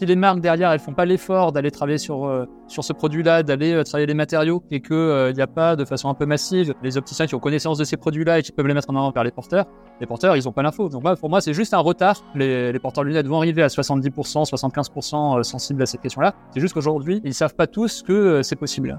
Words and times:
Si 0.00 0.06
les 0.06 0.16
marques 0.16 0.40
derrière, 0.40 0.72
elles 0.72 0.80
font 0.80 0.94
pas 0.94 1.04
l'effort 1.04 1.52
d'aller 1.52 1.70
travailler 1.70 1.98
sur, 1.98 2.24
euh, 2.24 2.46
sur 2.68 2.82
ce 2.82 2.94
produit-là, 2.94 3.42
d'aller 3.42 3.74
euh, 3.74 3.84
travailler 3.84 4.06
les 4.06 4.14
matériaux, 4.14 4.62
et 4.70 4.80
qu'il 4.80 5.34
n'y 5.34 5.42
a 5.42 5.46
pas 5.46 5.76
de 5.76 5.84
façon 5.84 6.08
un 6.08 6.14
peu 6.14 6.24
massive 6.24 6.72
les 6.82 6.96
opticiens 6.96 7.26
qui 7.26 7.34
ont 7.34 7.38
connaissance 7.38 7.76
de 7.76 7.84
ces 7.84 7.98
produits-là 7.98 8.38
et 8.38 8.42
qui 8.42 8.50
peuvent 8.50 8.66
les 8.66 8.72
mettre 8.72 8.88
en 8.88 8.96
avant 8.96 9.10
vers 9.10 9.24
les 9.24 9.30
porteurs, 9.30 9.66
les 10.00 10.06
porteurs, 10.06 10.38
ils 10.38 10.44
n'ont 10.46 10.52
pas 10.52 10.62
l'info. 10.62 10.88
Donc 10.88 11.02
pour 11.18 11.28
moi, 11.28 11.42
c'est 11.42 11.52
juste 11.52 11.74
un 11.74 11.80
retard. 11.80 12.16
Les, 12.34 12.78
porteurs 12.78 13.04
lunettes 13.04 13.26
vont 13.26 13.36
arriver 13.36 13.62
à 13.62 13.66
70%, 13.66 14.48
75% 14.48 15.42
sensibles 15.42 15.82
à 15.82 15.86
cette 15.86 16.00
question-là. 16.00 16.34
C'est 16.54 16.60
juste 16.60 16.72
qu'aujourd'hui, 16.72 17.20
ils 17.22 17.34
savent 17.34 17.54
pas 17.54 17.66
tous 17.66 18.02
que 18.02 18.42
c'est 18.42 18.56
possible. 18.56 18.98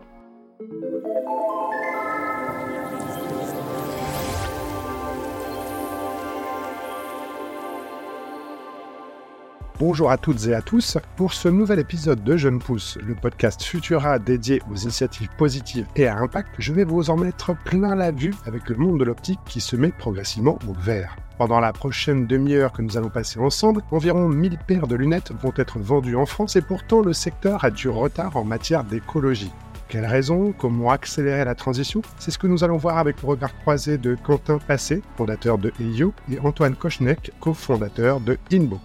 Bonjour 9.81 10.11
à 10.11 10.17
toutes 10.19 10.45
et 10.45 10.53
à 10.53 10.61
tous. 10.61 10.99
Pour 11.15 11.33
ce 11.33 11.47
nouvel 11.47 11.79
épisode 11.79 12.23
de 12.23 12.37
Jeune 12.37 12.59
Pousse, 12.59 12.99
le 13.03 13.15
podcast 13.15 13.63
Futura 13.63 14.19
dédié 14.19 14.61
aux 14.71 14.75
initiatives 14.75 15.29
positives 15.39 15.87
et 15.95 16.05
à 16.05 16.17
impact, 16.17 16.49
je 16.59 16.71
vais 16.71 16.83
vous 16.83 17.09
en 17.09 17.17
mettre 17.17 17.55
plein 17.65 17.95
la 17.95 18.11
vue 18.11 18.35
avec 18.45 18.69
le 18.69 18.75
monde 18.75 18.99
de 18.99 19.03
l'optique 19.03 19.39
qui 19.47 19.59
se 19.59 19.75
met 19.75 19.89
progressivement 19.89 20.59
au 20.69 20.73
vert. 20.73 21.15
Pendant 21.39 21.59
la 21.59 21.73
prochaine 21.73 22.27
demi-heure 22.27 22.73
que 22.73 22.83
nous 22.83 22.95
allons 22.95 23.09
passer 23.09 23.39
ensemble, 23.39 23.81
environ 23.89 24.29
1000 24.29 24.59
paires 24.59 24.85
de 24.85 24.95
lunettes 24.95 25.31
vont 25.41 25.53
être 25.55 25.79
vendues 25.79 26.15
en 26.15 26.27
France 26.27 26.55
et 26.55 26.61
pourtant 26.61 27.01
le 27.01 27.13
secteur 27.13 27.65
a 27.65 27.71
du 27.71 27.89
retard 27.89 28.37
en 28.37 28.43
matière 28.43 28.83
d'écologie. 28.83 29.51
Quelles 29.87 30.05
raisons 30.05 30.53
Comment 30.55 30.91
accélérer 30.91 31.43
la 31.43 31.55
transition? 31.55 32.03
C'est 32.19 32.29
ce 32.29 32.37
que 32.37 32.45
nous 32.45 32.63
allons 32.63 32.77
voir 32.77 32.99
avec 32.99 33.19
le 33.23 33.29
regard 33.29 33.57
croisé 33.61 33.97
de 33.97 34.13
Quentin 34.13 34.59
Passé, 34.59 35.01
fondateur 35.17 35.57
de 35.57 35.73
EIO, 35.79 36.13
et 36.31 36.37
Antoine 36.37 36.75
Kochnek, 36.75 37.31
cofondateur 37.39 38.19
de 38.19 38.37
Inbo. 38.53 38.79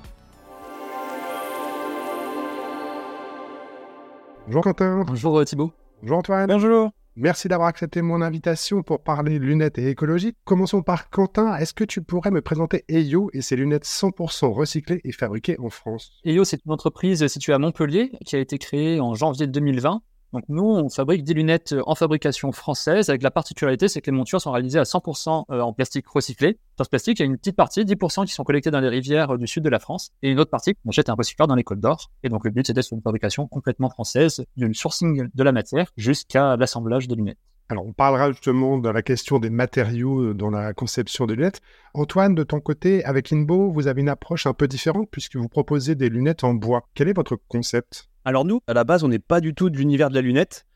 Bonjour 4.47 4.63
Quentin. 4.63 5.03
Bonjour 5.05 5.41
euh, 5.41 5.45
Thibaut. 5.45 5.73
Bonjour 6.03 6.19
Antoine. 6.19 6.47
Bonjour. 6.47 6.93
Merci 7.17 7.49
d'avoir 7.49 7.67
accepté 7.67 8.01
mon 8.01 8.23
invitation 8.23 8.85
pour 8.85 9.03
parler 9.03 9.41
lunettes 9.41 9.77
et 9.79 9.89
écologie. 9.89 10.35
Commençons 10.45 10.83
par 10.83 11.11
Quentin. 11.11 11.57
Est-ce 11.57 11.75
que 11.75 11.83
tu 11.83 12.01
pourrais 12.01 12.31
me 12.31 12.41
présenter 12.41 12.85
EIO 12.89 13.29
et 13.33 13.43
ses 13.43 13.57
lunettes 13.57 13.87
100% 13.87 14.53
recyclées 14.53 15.01
et 15.03 15.11
fabriquées 15.11 15.59
en 15.59 15.69
France? 15.69 16.13
EIO, 16.25 16.45
c'est 16.45 16.65
une 16.65 16.71
entreprise 16.71 17.27
située 17.27 17.55
à 17.55 17.59
Montpellier 17.59 18.13
qui 18.25 18.37
a 18.37 18.39
été 18.39 18.59
créée 18.59 19.01
en 19.01 19.15
janvier 19.15 19.49
2020 19.49 20.01
donc 20.33 20.45
nous, 20.49 20.65
on 20.65 20.89
fabrique 20.89 21.25
des 21.25 21.35
lunettes 21.35 21.73
euh, 21.73 21.83
en 21.87 21.95
fabrication 21.95 22.53
française 22.53 23.09
avec 23.09 23.23
la 23.23 23.31
particularité, 23.31 23.89
c'est 23.89 24.01
que 24.01 24.11
les 24.11 24.17
montures 24.17 24.41
sont 24.41 24.51
réalisées 24.51 24.79
à 24.79 24.83
100% 24.83 25.45
euh, 25.51 25.61
en 25.61 25.73
plastique 25.73 26.07
recyclé. 26.09 26.59
Dans 26.77 26.85
ce 26.85 26.89
plastique, 26.89 27.21
il 27.21 27.23
y 27.23 27.25
a 27.25 27.27
une 27.27 27.39
petite 27.39 27.57
partie, 27.57 27.85
10% 27.85 28.27
qui 28.27 28.33
sont 28.33 28.45
collectés 28.45 28.71
dans 28.71 28.81
les 28.81 28.89
rivières 28.89 29.35
euh, 29.35 29.39
du 29.39 29.47
sud 29.47 29.63
de 29.63 29.69
la 29.69 29.79
France 29.79 30.11
et 30.23 30.31
une 30.31 30.41
autre 30.41 30.51
partie 30.51 30.75
qu'on 30.75 30.91
jette 30.91 31.09
un 31.09 31.15
recycleur 31.15 31.47
dans 31.47 31.55
les 31.55 31.65
côtes 31.65 31.81
d'or. 31.81 32.11
Et 32.23 32.29
donc 32.29 32.45
le 32.45 32.51
but, 32.51 32.67
c'était 32.67 32.83
sur 32.83 32.97
une 32.97 33.03
fabrication 33.03 33.47
complètement 33.47 33.89
française, 33.89 34.45
d'une 34.57 34.75
sourcing 34.75 35.29
de 35.33 35.43
la 35.43 35.53
matière 35.53 35.93
jusqu'à 35.97 36.57
l'assemblage 36.57 37.09
des 37.09 37.15
lunettes. 37.15 37.39
Alors, 37.69 37.85
on 37.85 37.93
parlera 37.93 38.31
justement 38.31 38.79
de 38.79 38.89
la 38.89 39.03
question 39.03 39.41
des 39.41 39.51
matériaux 39.51 40.35
dans 40.35 40.51
la 40.51 40.73
conception 40.73 41.27
des 41.27 41.35
lunettes. 41.35 41.61
Antoine, 41.95 42.37
de 42.37 42.45
ton 42.45 42.61
côté, 42.61 43.05
avec 43.05 43.33
Inbo, 43.33 43.73
vous 43.73 43.89
avez 43.89 44.03
une 44.03 44.09
approche 44.09 44.47
un 44.47 44.53
peu 44.53 44.69
différente 44.69 45.09
puisque 45.11 45.35
vous 45.35 45.49
proposez 45.49 45.97
des 45.97 46.09
lunettes 46.09 46.45
en 46.45 46.55
bois. 46.55 46.89
Quel 46.95 47.09
est 47.09 47.17
votre 47.17 47.37
concept? 47.49 48.09
Alors 48.27 48.45
nous, 48.45 48.61
à 48.67 48.75
la 48.75 48.83
base, 48.83 49.05
on 49.05 49.09
n'est 49.09 49.21
pas 49.21 49.41
du 49.41 49.55
tout 49.55 49.71
de 49.71 49.77
l'univers 49.77 50.11
de 50.11 50.17
la 50.17 50.21
lunette. 50.21 50.67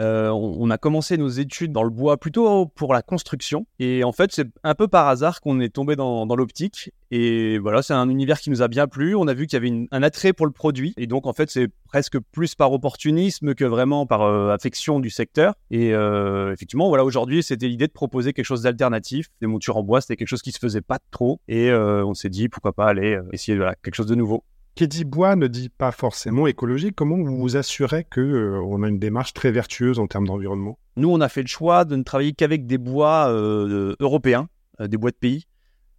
Euh, 0.00 0.30
on, 0.30 0.70
a 0.70 0.78
commencé 0.78 1.18
nos 1.18 1.28
études 1.28 1.70
dans 1.70 1.82
le 1.82 1.90
bois 1.90 2.16
plutôt 2.16 2.64
pour 2.64 2.94
la 2.94 3.02
construction. 3.02 3.66
Et 3.78 4.02
en 4.04 4.12
fait, 4.12 4.32
c'est 4.32 4.48
un 4.62 4.74
peu 4.74 4.88
par 4.88 5.06
hasard 5.08 5.42
qu'on 5.42 5.60
est 5.60 5.68
tombé 5.68 5.96
dans, 5.96 6.24
l'optique. 6.24 6.92
Et 7.10 7.58
voilà, 7.58 7.82
c'est 7.82 7.92
un 7.92 8.08
univers 8.08 8.40
qui 8.40 8.48
nous 8.48 8.62
a 8.62 8.68
bien 8.68 8.88
plu. 8.88 9.14
On 9.14 9.28
a 9.28 9.34
vu 9.34 9.46
qu'il 9.46 9.62
y 9.62 9.68
avait 9.68 9.86
un 9.90 10.02
attrait 10.02 10.32
pour 10.32 10.46
le 10.46 10.52
produit. 10.52 10.94
Et 10.96 11.06
donc, 11.06 11.26
en 11.26 11.34
fait, 11.34 11.50
c'est 11.50 11.68
presque 11.84 12.18
plus 12.32 12.54
par 12.54 12.72
opportunisme 12.72 13.54
que 13.54 13.66
vraiment 13.66 14.06
par 14.06 14.22
euh, 14.22 14.48
affection 14.54 14.98
du 14.98 15.10
secteur. 15.10 15.52
Et 15.70 15.92
euh, 15.92 16.54
effectivement, 16.54 16.88
voilà, 16.88 17.04
aujourd'hui, 17.04 17.42
c'était 17.42 17.68
l'idée 17.68 17.86
de 17.86 17.92
proposer 17.92 18.32
quelque 18.32 18.46
chose 18.46 18.62
d'alternatif. 18.62 19.28
Des 19.42 19.46
montures 19.46 19.76
en 19.76 19.82
bois, 19.82 20.00
c'était 20.00 20.16
quelque 20.16 20.28
chose 20.28 20.42
qui 20.42 20.52
se 20.52 20.58
faisait 20.58 20.80
pas 20.80 21.00
trop. 21.10 21.38
Et 21.48 21.70
on 21.70 22.14
s'est 22.14 22.30
dit, 22.30 22.48
pourquoi 22.48 22.72
pas 22.72 22.86
aller 22.86 23.20
essayer 23.32 23.58
quelque 23.82 23.94
chose 23.94 24.06
de 24.06 24.14
nouveau. 24.14 24.42
Qui 24.74 24.88
dit 24.88 25.04
bois 25.04 25.36
ne 25.36 25.46
dit 25.46 25.68
pas 25.68 25.92
forcément 25.92 26.48
écologique. 26.48 26.96
Comment 26.96 27.16
vous 27.16 27.36
vous 27.36 27.56
assurez 27.56 28.02
que 28.02 28.20
euh, 28.20 28.60
on 28.60 28.82
a 28.82 28.88
une 28.88 28.98
démarche 28.98 29.32
très 29.32 29.52
vertueuse 29.52 30.00
en 30.00 30.08
termes 30.08 30.26
d'environnement? 30.26 30.80
Nous, 30.96 31.08
on 31.08 31.20
a 31.20 31.28
fait 31.28 31.42
le 31.42 31.46
choix 31.46 31.84
de 31.84 31.94
ne 31.94 32.02
travailler 32.02 32.32
qu'avec 32.32 32.66
des 32.66 32.78
bois 32.78 33.28
euh, 33.28 33.94
européens, 34.00 34.48
euh, 34.80 34.88
des 34.88 34.96
bois 34.96 35.12
de 35.12 35.16
pays. 35.16 35.46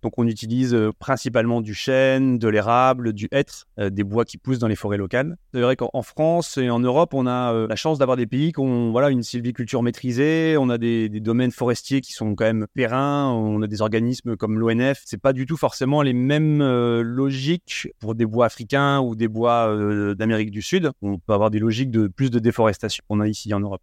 Donc 0.02 0.14
on 0.18 0.28
utilise 0.28 0.74
euh, 0.74 0.92
principalement 0.98 1.62
du 1.62 1.74
chêne, 1.74 2.38
de 2.38 2.48
l'érable, 2.48 3.14
du 3.14 3.28
hêtre, 3.32 3.66
euh, 3.80 3.90
des 3.90 4.04
bois 4.04 4.26
qui 4.26 4.38
poussent 4.38 4.60
dans 4.60 4.68
les 4.68 4.76
forêts 4.76 4.98
locales. 4.98 5.38
C'est 5.54 5.62
vrai 5.62 5.76
qu'en 5.76 6.02
France 6.02 6.58
et 6.58 6.70
en 6.70 6.80
Europe, 6.80 7.14
on 7.14 7.26
a 7.26 7.54
euh, 7.54 7.68
la 7.68 7.76
chance 7.76 7.98
d'avoir 7.98 8.18
des 8.18 8.28
pays 8.28 8.54
qui 8.54 8.60
ont 8.60 8.92
voilà, 8.92 9.10
une 9.10 9.24
sylviculture 9.24 9.82
maîtrisée, 9.82 10.58
on 10.60 10.70
a 10.70 10.78
des, 10.78 11.10
domaines 11.10 11.52
forestiers 11.52 12.02
qui 12.02 12.14
sont 12.14 12.36
quand 12.36 12.46
même 12.46 12.68
périns, 12.74 13.32
on 13.32 13.62
a 13.62 13.68
des 13.68 13.82
organismes 13.82 14.36
comme 14.36 14.60
l'ONF. 14.60 15.02
C'est 15.06 15.20
pas 15.20 15.34
du 15.34 15.46
tout 15.46 15.58
forcément 15.58 16.04
les 16.04 16.14
mêmes 16.14 16.62
logiques 17.02 17.88
pour 18.00 18.14
des 18.14 18.26
bois 18.26 18.46
africains 18.46 19.00
ou 19.00 19.16
des 19.16 19.28
bois 19.28 19.76
d'Amérique 20.16 20.52
du 20.52 20.62
Sud. 20.62 20.92
On 21.02 21.18
peut 21.18 21.34
avoir 21.34 21.50
des 21.50 21.60
logiques 21.60 21.90
de 21.90 22.08
plus 22.08 22.30
de 22.30 22.38
déforestation 22.38 23.04
qu'on 23.08 23.22
a 23.22 23.28
ici 23.28 23.52
en 23.54 23.60
Europe. 23.60 23.82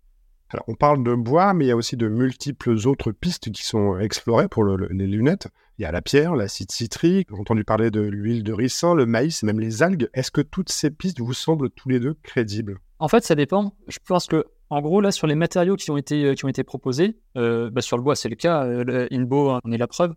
Alors, 0.53 0.65
on 0.69 0.75
parle 0.75 1.03
de 1.03 1.15
bois, 1.15 1.55
mais 1.55 1.65
il 1.65 1.69
y 1.69 1.73
a 1.73 1.77
aussi 1.77 1.97
de 1.97 2.09
multiples 2.09 2.77
autres 2.87 3.11
pistes 3.11 3.51
qui 3.51 3.65
sont 3.65 3.99
explorées 3.99 4.49
pour 4.49 4.65
les 4.65 5.07
lunettes. 5.07 5.49
Il 5.79 5.83
y 5.83 5.85
a 5.87 5.93
la 5.93 6.03
pierre, 6.03 6.37
l'acide 6.37 6.71
citrique, 6.71 7.29
j'ai 7.31 7.41
entendu 7.41 7.65
parler 7.65 7.91
de 7.91 8.01
l'huile 8.01 8.45
de 8.45 8.53
ricin, 8.53 8.95
le 8.95 9.07
maïs, 9.07 9.43
même 9.43 9.59
les 9.59 9.83
algues. 9.83 10.09
Est-ce 10.13 10.31
que 10.31 10.43
toutes 10.43 10.71
ces 10.71 10.91
pistes 10.91 11.21
vous 11.21 11.33
semblent 11.33 11.71
tous 11.71 11.89
les 11.89 11.99
deux 11.99 12.15
crédibles? 12.23 12.79
En 12.99 13.09
fait, 13.09 13.25
ça 13.25 13.35
dépend. 13.35 13.75
Je 13.89 13.99
pense 14.07 14.27
que, 14.27 14.45
en 14.71 14.81
gros, 14.81 15.01
là, 15.01 15.11
sur 15.11 15.27
les 15.27 15.35
matériaux 15.35 15.77
qui 15.77 15.91
ont 15.91 15.97
été, 15.97 16.25
euh, 16.25 16.35
qui 16.35 16.45
ont 16.45 16.49
été 16.49 16.63
proposés, 16.63 17.19
euh, 17.37 17.71
bah, 17.71 17.81
sur 17.81 17.97
le 17.97 18.03
bois, 18.03 18.15
c'est 18.15 18.29
le 18.29 18.37
cas. 18.37 18.65
Euh, 18.65 19.09
Inbo, 19.11 19.59
on 19.65 19.73
est 19.73 19.79
la 19.79 19.89
preuve. 19.89 20.15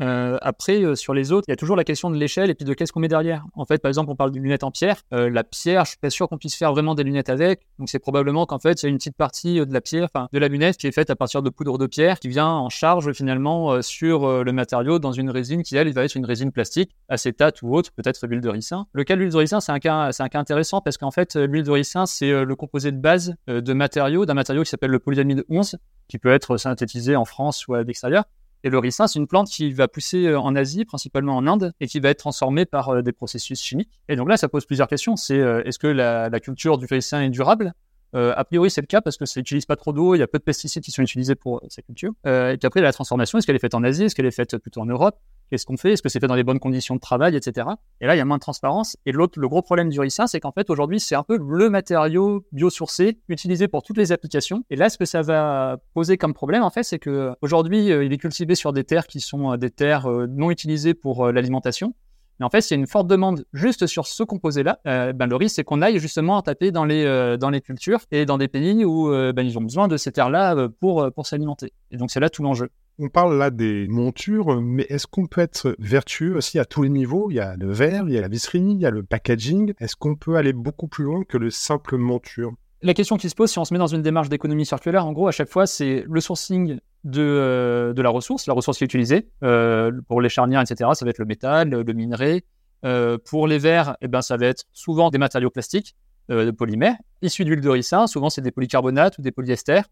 Euh, 0.00 0.38
après, 0.42 0.82
euh, 0.82 0.94
sur 0.94 1.14
les 1.14 1.32
autres, 1.32 1.44
il 1.48 1.52
y 1.52 1.54
a 1.54 1.56
toujours 1.56 1.76
la 1.76 1.84
question 1.84 2.10
de 2.10 2.16
l'échelle 2.16 2.50
et 2.50 2.54
puis 2.54 2.64
de 2.64 2.74
qu'est-ce 2.74 2.92
qu'on 2.92 3.00
met 3.00 3.08
derrière. 3.08 3.44
En 3.54 3.64
fait, 3.64 3.80
par 3.80 3.88
exemple, 3.88 4.10
on 4.10 4.16
parle 4.16 4.32
d'une 4.32 4.42
lunette 4.42 4.64
en 4.64 4.70
pierre. 4.70 5.02
Euh, 5.12 5.30
la 5.30 5.44
pierre, 5.44 5.84
je 5.84 5.90
suis 5.90 5.98
pas 5.98 6.10
sûr 6.10 6.28
qu'on 6.28 6.38
puisse 6.38 6.56
faire 6.56 6.72
vraiment 6.72 6.94
des 6.94 7.04
lunettes 7.04 7.28
avec. 7.28 7.66
Donc, 7.78 7.88
c'est 7.88 7.98
probablement 7.98 8.46
qu'en 8.46 8.58
fait, 8.58 8.82
il 8.82 8.86
y 8.86 8.88
a 8.88 8.90
une 8.90 8.98
petite 8.98 9.16
partie 9.16 9.54
de 9.54 9.72
la 9.72 9.80
pierre, 9.80 10.08
enfin, 10.12 10.28
de 10.32 10.38
la 10.38 10.48
lunette 10.48 10.76
qui 10.76 10.86
est 10.86 10.92
faite 10.92 11.10
à 11.10 11.16
partir 11.16 11.42
de 11.42 11.50
poudre 11.50 11.78
de 11.78 11.86
pierre 11.86 12.18
qui 12.18 12.28
vient 12.28 12.48
en 12.48 12.68
charge 12.68 13.12
finalement 13.12 13.82
sur 13.82 14.44
le 14.44 14.52
matériau 14.52 14.98
dans 14.98 15.12
une 15.12 15.30
résine 15.30 15.62
qui, 15.62 15.76
elle, 15.76 15.92
va 15.92 16.04
être 16.04 16.14
une 16.14 16.24
résine 16.24 16.50
plastique, 16.52 16.94
acétate 17.08 17.62
ou 17.62 17.74
autre, 17.74 17.90
peut-être 17.92 18.26
l'huile 18.26 18.40
de 18.40 18.48
ricin. 18.48 18.86
Le 18.92 19.04
cas 19.04 19.14
de 19.14 19.20
l'huile 19.20 19.32
de 19.32 19.36
ricin, 19.36 19.60
c'est 19.60 19.72
un 19.72 19.78
cas, 19.78 20.12
c'est 20.12 20.22
un 20.22 20.28
cas 20.28 20.40
intéressant 20.40 20.80
parce 20.80 20.98
qu'en 20.98 21.10
fait, 21.10 21.36
l'huile 21.36 21.64
de 21.64 21.70
ricin, 21.70 22.06
c'est 22.06 22.44
le 22.44 22.56
composé 22.56 22.92
de 22.92 22.98
base 22.98 23.34
de 23.46 23.72
matériaux, 23.72 24.26
d'un 24.26 24.34
matériau 24.34 24.62
qui 24.62 24.70
s'appelle 24.70 24.90
le 24.90 24.98
polyamide 24.98 25.44
11, 25.48 25.76
qui 26.08 26.18
peut 26.18 26.32
être 26.32 26.56
synthétisé 26.56 27.16
en 27.16 27.24
France 27.24 27.66
ou 27.68 27.74
à 27.74 27.82
l'extérieur 27.82 28.24
et 28.64 28.70
le 28.70 28.78
ricin, 28.78 29.06
c'est 29.06 29.18
une 29.18 29.26
plante 29.26 29.48
qui 29.48 29.72
va 29.72 29.88
pousser 29.88 30.26
euh, 30.26 30.40
en 30.40 30.56
Asie, 30.56 30.86
principalement 30.86 31.36
en 31.36 31.46
Inde, 31.46 31.72
et 31.80 31.86
qui 31.86 32.00
va 32.00 32.08
être 32.08 32.18
transformée 32.18 32.64
par 32.64 32.88
euh, 32.88 33.02
des 33.02 33.12
processus 33.12 33.60
chimiques. 33.60 34.00
Et 34.08 34.16
donc 34.16 34.26
là, 34.28 34.38
ça 34.38 34.48
pose 34.48 34.64
plusieurs 34.64 34.88
questions. 34.88 35.16
C'est 35.16 35.38
euh, 35.38 35.62
est-ce 35.64 35.78
que 35.78 35.86
la, 35.86 36.30
culture 36.40 36.78
du 36.78 36.86
ricin 36.86 37.20
est 37.22 37.30
durable? 37.30 37.74
A 38.16 38.44
priori, 38.44 38.70
c'est 38.70 38.80
le 38.80 38.86
cas 38.86 39.00
parce 39.00 39.16
que 39.16 39.26
ça 39.26 39.40
n'utilise 39.40 39.66
pas 39.66 39.74
trop 39.74 39.92
d'eau, 39.92 40.14
il 40.14 40.20
y 40.20 40.22
a 40.22 40.28
peu 40.28 40.38
de 40.38 40.44
pesticides 40.44 40.84
qui 40.84 40.92
sont 40.92 41.02
utilisés 41.02 41.34
pour 41.34 41.60
sa 41.68 41.82
culture. 41.82 42.12
et 42.24 42.56
puis 42.56 42.66
après, 42.66 42.80
la 42.80 42.92
transformation, 42.92 43.38
est-ce 43.38 43.46
qu'elle 43.46 43.56
est 43.56 43.60
faite 43.60 43.74
en 43.74 43.82
Asie? 43.82 44.04
Est-ce 44.04 44.14
qu'elle 44.14 44.26
est 44.26 44.30
faite 44.30 44.56
plutôt 44.58 44.82
en 44.82 44.86
Europe? 44.86 45.18
Qu'est-ce 45.50 45.66
qu'on 45.66 45.76
fait? 45.76 45.92
Est-ce 45.92 46.02
que 46.02 46.08
c'est 46.08 46.20
fait 46.20 46.26
dans 46.26 46.34
les 46.34 46.42
bonnes 46.42 46.58
conditions 46.58 46.94
de 46.94 47.00
travail, 47.00 47.36
etc. 47.36 47.68
Et 48.00 48.06
là, 48.06 48.14
il 48.14 48.18
y 48.18 48.20
a 48.20 48.24
moins 48.24 48.38
de 48.38 48.42
transparence. 48.42 48.96
Et 49.06 49.12
l'autre, 49.12 49.38
le 49.38 49.48
gros 49.48 49.62
problème 49.62 49.90
du 49.90 50.00
ricin, 50.00 50.26
c'est 50.26 50.40
qu'en 50.40 50.52
fait, 50.52 50.70
aujourd'hui, 50.70 51.00
c'est 51.00 51.14
un 51.14 51.22
peu 51.22 51.38
le 51.38 51.70
matériau 51.70 52.44
biosourcé 52.52 53.18
utilisé 53.28 53.68
pour 53.68 53.82
toutes 53.82 53.98
les 53.98 54.12
applications. 54.12 54.64
Et 54.70 54.76
là, 54.76 54.88
ce 54.88 54.98
que 54.98 55.04
ça 55.04 55.22
va 55.22 55.76
poser 55.92 56.16
comme 56.16 56.34
problème, 56.34 56.62
en 56.62 56.70
fait, 56.70 56.82
c'est 56.82 56.98
que 56.98 57.32
aujourd'hui, 57.42 57.92
euh, 57.92 58.04
il 58.04 58.12
est 58.12 58.18
cultivé 58.18 58.54
sur 58.54 58.72
des 58.72 58.84
terres 58.84 59.06
qui 59.06 59.20
sont 59.20 59.52
euh, 59.52 59.56
des 59.56 59.70
terres 59.70 60.10
euh, 60.10 60.26
non 60.26 60.50
utilisées 60.50 60.94
pour 60.94 61.30
l'alimentation. 61.30 61.94
Mais 62.40 62.46
en 62.46 62.50
fait, 62.50 62.62
s'il 62.62 62.76
y 62.76 62.78
a 62.78 62.80
une 62.80 62.88
forte 62.88 63.06
demande 63.06 63.44
juste 63.52 63.86
sur 63.86 64.08
ce 64.08 64.24
composé-là, 64.24 64.80
ben, 64.84 65.26
le 65.26 65.36
risque, 65.36 65.54
c'est 65.54 65.62
qu'on 65.62 65.82
aille 65.82 66.00
justement 66.00 66.42
taper 66.42 66.72
dans 66.72 66.84
les, 66.84 67.36
dans 67.38 67.48
les 67.48 67.60
cultures 67.60 68.00
et 68.10 68.26
dans 68.26 68.38
des 68.38 68.48
pays 68.48 68.84
où 68.84 69.08
ben, 69.08 69.42
ils 69.42 69.56
ont 69.56 69.62
besoin 69.62 69.86
de 69.86 69.96
ces 69.96 70.10
terres-là 70.10 70.68
pour, 70.80 71.12
pour 71.12 71.28
s'alimenter. 71.28 71.72
Et 71.92 71.96
donc, 71.96 72.10
c'est 72.10 72.18
là 72.18 72.28
tout 72.28 72.42
l'enjeu. 72.42 72.70
On 73.00 73.08
parle 73.08 73.36
là 73.36 73.50
des 73.50 73.88
montures, 73.88 74.60
mais 74.60 74.86
est-ce 74.88 75.08
qu'on 75.08 75.26
peut 75.26 75.40
être 75.40 75.74
vertueux 75.80 76.36
aussi 76.36 76.60
à 76.60 76.64
tous 76.64 76.84
les 76.84 76.88
niveaux? 76.88 77.28
Il 77.28 77.34
y 77.34 77.40
a 77.40 77.56
le 77.56 77.72
verre, 77.72 78.04
il 78.06 78.14
y 78.14 78.18
a 78.18 78.20
la 78.20 78.28
visserie, 78.28 78.60
il 78.60 78.78
y 78.78 78.86
a 78.86 78.90
le 78.90 79.02
packaging. 79.02 79.74
Est-ce 79.80 79.96
qu'on 79.96 80.14
peut 80.14 80.36
aller 80.36 80.52
beaucoup 80.52 80.86
plus 80.86 81.02
loin 81.02 81.24
que 81.24 81.36
le 81.36 81.50
simple 81.50 81.96
monture? 81.96 82.52
La 82.82 82.94
question 82.94 83.16
qui 83.16 83.28
se 83.28 83.34
pose, 83.34 83.50
si 83.50 83.58
on 83.58 83.64
se 83.64 83.74
met 83.74 83.78
dans 83.78 83.88
une 83.88 84.02
démarche 84.02 84.28
d'économie 84.28 84.64
circulaire, 84.64 85.06
en 85.06 85.12
gros, 85.12 85.26
à 85.26 85.32
chaque 85.32 85.48
fois, 85.48 85.66
c'est 85.66 86.04
le 86.08 86.20
sourcing 86.20 86.78
de, 87.02 87.20
euh, 87.20 87.94
la 87.96 88.10
ressource, 88.10 88.46
la 88.46 88.54
ressource 88.54 88.78
qui 88.78 88.84
est 88.84 88.86
utilisée. 88.86 89.28
Euh, 89.42 89.90
pour 90.06 90.20
les 90.20 90.28
charnières, 90.28 90.60
etc., 90.60 90.90
ça 90.94 91.04
va 91.04 91.10
être 91.10 91.18
le 91.18 91.24
métal, 91.24 91.70
le 91.70 91.92
minerai. 91.92 92.44
Euh, 92.84 93.18
pour 93.18 93.48
les 93.48 93.58
verres, 93.58 93.96
eh 94.02 94.08
ben, 94.08 94.22
ça 94.22 94.36
va 94.36 94.46
être 94.46 94.66
souvent 94.72 95.10
des 95.10 95.18
matériaux 95.18 95.50
plastiques, 95.50 95.96
de 96.28 96.50
polymères, 96.52 96.96
issus 97.22 97.44
d'huile 97.44 97.60
de 97.60 97.68
ricin. 97.68 98.06
Souvent, 98.06 98.30
c'est 98.30 98.40
des 98.40 98.52
polycarbonates 98.52 99.18
ou 99.18 99.22
des 99.22 99.32
polyesters. 99.32 99.84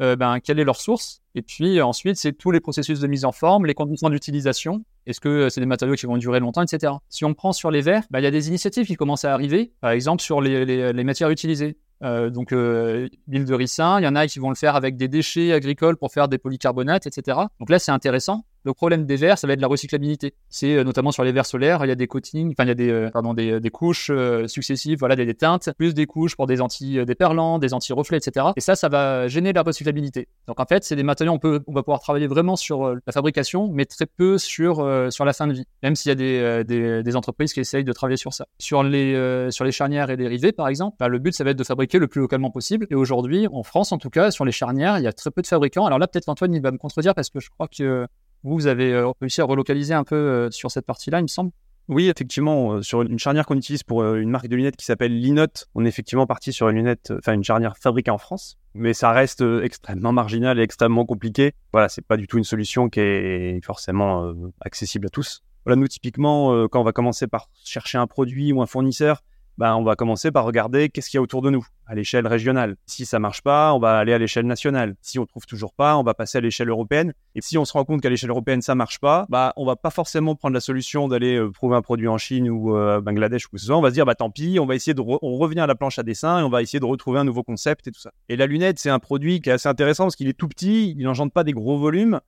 Euh, 0.00 0.16
ben, 0.16 0.40
quelle 0.40 0.58
est 0.58 0.64
leur 0.64 0.80
source? 0.80 1.22
Et 1.34 1.42
puis 1.42 1.80
ensuite, 1.80 2.16
c'est 2.16 2.32
tous 2.32 2.50
les 2.50 2.60
processus 2.60 3.00
de 3.00 3.06
mise 3.06 3.24
en 3.24 3.32
forme, 3.32 3.66
les 3.66 3.74
conditions 3.74 4.08
d'utilisation 4.08 4.84
Est-ce 5.06 5.20
que 5.20 5.48
c'est 5.48 5.60
des 5.60 5.66
matériaux 5.66 5.94
qui 5.94 6.06
vont 6.06 6.16
durer 6.16 6.40
longtemps, 6.40 6.62
etc. 6.62 6.94
Si 7.08 7.24
on 7.24 7.34
prend 7.34 7.52
sur 7.52 7.70
les 7.70 7.82
verres, 7.82 8.04
bah, 8.10 8.20
il 8.20 8.24
y 8.24 8.26
a 8.26 8.30
des 8.30 8.48
initiatives 8.48 8.86
qui 8.86 8.96
commencent 8.96 9.24
à 9.24 9.32
arriver, 9.32 9.72
par 9.80 9.90
exemple 9.90 10.22
sur 10.22 10.40
les, 10.40 10.64
les, 10.92 11.04
matières 11.04 11.30
utilisées. 11.30 11.76
Euh, 12.02 12.30
donc 12.30 12.52
euh, 12.52 13.08
de 13.26 13.54
ricin, 13.54 14.00
il 14.00 14.04
y 14.04 14.08
en 14.08 14.16
a 14.16 14.26
qui 14.26 14.38
vont 14.38 14.48
le 14.48 14.56
faire 14.56 14.74
avec 14.74 14.96
des 14.96 15.06
déchets 15.06 15.52
agricoles 15.52 15.98
pour 15.98 16.10
faire 16.10 16.28
des 16.28 16.38
polycarbonates, 16.38 17.06
etc. 17.06 17.38
Donc 17.58 17.68
là, 17.68 17.78
c'est 17.78 17.92
intéressant. 17.92 18.44
Le 18.64 18.74
problème 18.74 19.06
des 19.06 19.16
verres, 19.16 19.38
ça 19.38 19.46
va 19.46 19.54
être 19.54 19.60
la 19.60 19.66
recyclabilité. 19.66 20.34
C'est 20.50 20.76
euh, 20.76 20.84
notamment 20.84 21.12
sur 21.12 21.24
les 21.24 21.32
verres 21.32 21.46
solaires, 21.46 21.84
il 21.84 21.88
y 21.88 21.92
a 21.92 21.94
des 21.94 22.06
coatings, 22.06 22.52
enfin 22.52 22.64
il 22.64 22.68
y 22.68 22.72
a 22.72 22.74
des, 22.74 22.90
euh, 22.90 23.10
pardon, 23.10 23.32
des, 23.32 23.70
couches 23.70 24.10
euh, 24.10 24.46
successives, 24.48 24.98
voilà, 24.98 25.16
des, 25.16 25.24
des 25.24 25.34
teintes, 25.34 25.70
plus 25.78 25.94
des 25.94 26.06
couches 26.06 26.36
pour 26.36 26.46
des 26.46 26.60
anti 26.60 27.02
déperlants, 27.06 27.58
des 27.58 27.72
anti-reflets, 27.72 28.18
etc. 28.18 28.48
Et 28.56 28.60
ça, 28.60 28.76
ça 28.76 28.88
va 28.88 29.28
gêner 29.28 29.54
la 29.54 29.62
recyclabilité. 29.62 30.28
Donc 30.46 30.60
en 30.60 30.66
fait, 30.66 30.84
c'est 30.84 30.96
des 30.96 31.02
matériaux 31.02 31.32
on 31.32 31.38
peut, 31.38 31.62
on 31.66 31.72
va 31.72 31.82
pouvoir 31.82 32.00
travailler 32.00 32.26
vraiment 32.26 32.56
sur 32.56 32.94
la 32.94 33.12
fabrication, 33.12 33.70
mais 33.72 33.86
très 33.86 34.06
peu 34.06 34.36
sur 34.36 34.86
sur 35.10 35.24
la 35.24 35.32
fin 35.32 35.46
de 35.46 35.52
vie. 35.52 35.66
Même 35.82 35.96
s'il 35.96 36.10
y 36.10 36.12
a 36.12 36.14
des, 36.14 36.64
des, 36.64 37.02
des, 37.02 37.16
entreprises 37.16 37.52
qui 37.52 37.60
essayent 37.60 37.84
de 37.84 37.92
travailler 37.92 38.16
sur 38.16 38.34
ça. 38.34 38.46
Sur 38.58 38.82
les 38.82 39.50
sur 39.50 39.64
les 39.64 39.72
charnières 39.72 40.10
et 40.10 40.16
les 40.16 40.28
rivets, 40.28 40.52
par 40.52 40.68
exemple, 40.68 40.96
bah, 40.98 41.08
le 41.08 41.18
but 41.18 41.32
ça 41.32 41.44
va 41.44 41.50
être 41.50 41.58
de 41.58 41.64
fabriquer 41.64 41.98
le 41.98 42.08
plus 42.08 42.20
localement 42.20 42.50
possible. 42.50 42.86
Et 42.90 42.94
aujourd'hui, 42.94 43.46
en 43.52 43.62
France 43.62 43.92
en 43.92 43.98
tout 43.98 44.10
cas, 44.10 44.30
sur 44.30 44.44
les 44.44 44.52
charnières, 44.52 44.98
il 44.98 45.04
y 45.04 45.06
a 45.06 45.12
très 45.12 45.30
peu 45.30 45.40
de 45.40 45.46
fabricants. 45.46 45.86
Alors 45.86 45.98
là, 45.98 46.06
peut-être 46.06 46.28
Antoine 46.28 46.52
il 46.52 46.62
va 46.62 46.72
me 46.72 46.78
contredire 46.78 47.14
parce 47.14 47.30
que 47.30 47.40
je 47.40 47.48
crois 47.50 47.68
que 47.68 48.06
vous, 48.42 48.66
avez 48.66 48.92
euh, 48.92 49.10
réussi 49.20 49.40
à 49.40 49.44
relocaliser 49.44 49.94
un 49.94 50.04
peu 50.04 50.16
euh, 50.16 50.50
sur 50.50 50.70
cette 50.70 50.86
partie-là, 50.86 51.20
il 51.20 51.24
me 51.24 51.28
semble? 51.28 51.50
Oui, 51.88 52.08
effectivement, 52.08 52.74
euh, 52.74 52.82
sur 52.82 53.02
une 53.02 53.18
charnière 53.18 53.46
qu'on 53.46 53.56
utilise 53.56 53.82
pour 53.82 54.04
une 54.04 54.30
marque 54.30 54.46
de 54.46 54.56
lunettes 54.56 54.76
qui 54.76 54.84
s'appelle 54.84 55.18
Linote, 55.18 55.68
on 55.74 55.84
est 55.84 55.88
effectivement 55.88 56.26
parti 56.26 56.52
sur 56.52 56.68
une 56.68 56.76
lunette, 56.76 57.12
enfin 57.18 57.32
une 57.32 57.44
charnière 57.44 57.76
fabriquée 57.76 58.10
en 58.10 58.18
France, 58.18 58.58
mais 58.74 58.94
ça 58.94 59.10
reste 59.10 59.42
extrêmement 59.62 60.12
marginal 60.12 60.58
et 60.58 60.62
extrêmement 60.62 61.04
compliqué. 61.04 61.52
Voilà, 61.72 61.88
c'est 61.88 62.04
pas 62.04 62.16
du 62.16 62.26
tout 62.28 62.38
une 62.38 62.44
solution 62.44 62.88
qui 62.88 63.00
est 63.00 63.64
forcément 63.64 64.32
accessible 64.60 65.06
à 65.06 65.10
tous. 65.10 65.42
Voilà, 65.64 65.76
nous 65.76 65.88
typiquement, 65.88 66.68
quand 66.68 66.80
on 66.80 66.84
va 66.84 66.92
commencer 66.92 67.26
par 67.26 67.48
chercher 67.64 67.98
un 67.98 68.06
produit 68.06 68.52
ou 68.52 68.62
un 68.62 68.66
fournisseur, 68.66 69.22
bah, 69.58 69.76
on 69.76 69.82
va 69.82 69.94
commencer 69.94 70.30
par 70.30 70.44
regarder 70.44 70.88
qu'est-ce 70.88 71.10
qu'il 71.10 71.18
y 71.18 71.20
a 71.20 71.22
autour 71.22 71.42
de 71.42 71.50
nous 71.50 71.66
à 71.86 71.94
l'échelle 71.94 72.26
régionale. 72.26 72.76
Si 72.86 73.04
ça 73.04 73.18
marche 73.18 73.42
pas, 73.42 73.74
on 73.74 73.78
va 73.78 73.98
aller 73.98 74.12
à 74.12 74.18
l'échelle 74.18 74.46
nationale. 74.46 74.94
Si 75.02 75.18
on 75.18 75.26
trouve 75.26 75.44
toujours 75.44 75.74
pas, 75.74 75.96
on 75.96 76.02
va 76.02 76.14
passer 76.14 76.38
à 76.38 76.40
l'échelle 76.40 76.68
européenne. 76.68 77.12
Et 77.34 77.40
si 77.40 77.58
on 77.58 77.64
se 77.64 77.72
rend 77.72 77.84
compte 77.84 78.00
qu'à 78.00 78.10
l'échelle 78.10 78.30
européenne 78.30 78.62
ça 78.62 78.74
marche 78.74 79.00
pas, 79.00 79.26
bah 79.28 79.52
on 79.56 79.66
va 79.66 79.76
pas 79.76 79.90
forcément 79.90 80.34
prendre 80.36 80.54
la 80.54 80.60
solution 80.60 81.08
d'aller 81.08 81.36
euh, 81.36 81.50
prouver 81.50 81.76
un 81.76 81.82
produit 81.82 82.08
en 82.08 82.16
Chine 82.16 82.48
ou 82.48 82.76
euh, 82.76 83.00
Bangladesh 83.00 83.46
ou 83.46 83.50
que 83.50 83.58
ce 83.58 83.66
soit. 83.66 83.76
On 83.76 83.82
va 83.82 83.90
se 83.90 83.94
dire 83.94 84.06
bah 84.06 84.14
tant 84.14 84.30
pis, 84.30 84.58
on 84.60 84.66
va 84.66 84.74
essayer 84.76 84.94
de 84.94 85.00
on 85.00 85.36
revient 85.36 85.60
à 85.60 85.66
la 85.66 85.74
planche 85.74 85.98
à 85.98 86.02
dessin 86.02 86.40
et 86.40 86.42
on 86.42 86.48
va 86.48 86.62
essayer 86.62 86.80
de 86.80 86.84
retrouver 86.84 87.18
un 87.18 87.24
nouveau 87.24 87.42
concept 87.42 87.88
et 87.88 87.90
tout 87.90 88.00
ça. 88.00 88.12
Et 88.28 88.36
la 88.36 88.46
lunette 88.46 88.78
c'est 88.78 88.90
un 88.90 88.98
produit 88.98 89.40
qui 89.40 89.50
est 89.50 89.52
assez 89.52 89.68
intéressant 89.68 90.04
parce 90.04 90.16
qu'il 90.16 90.28
est 90.28 90.38
tout 90.38 90.48
petit, 90.48 90.94
il 90.96 91.02
n'engendre 91.02 91.32
pas 91.32 91.44
des 91.44 91.52
gros 91.52 91.78
volumes 91.78 92.20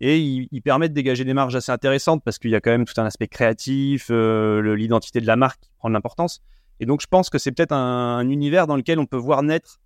et 0.00 0.18
il, 0.18 0.48
il, 0.52 0.62
permet 0.62 0.88
de 0.88 0.94
dégager 0.94 1.24
des 1.24 1.32
marges 1.32 1.56
assez 1.56 1.72
intéressantes 1.72 2.22
parce 2.22 2.38
qu'il 2.38 2.50
y 2.50 2.54
a 2.54 2.60
quand 2.60 2.70
même 2.70 2.84
tout 2.84 3.00
un 3.00 3.06
aspect 3.06 3.28
créatif, 3.28 4.08
euh, 4.10 4.74
l'identité 4.76 5.20
de 5.20 5.26
la 5.26 5.36
marque 5.36 5.60
qui 5.62 5.70
prend 5.78 5.88
de 5.88 5.94
l'importance. 5.94 6.42
Et 6.80 6.86
donc, 6.86 7.00
je 7.00 7.06
pense 7.06 7.30
que 7.30 7.38
c'est 7.38 7.52
peut-être 7.52 7.72
un, 7.72 8.18
un, 8.18 8.28
univers 8.28 8.66
dans 8.66 8.76
lequel 8.76 8.98
on 8.98 9.06
peut 9.06 9.16
voir 9.16 9.42
naître 9.42 9.78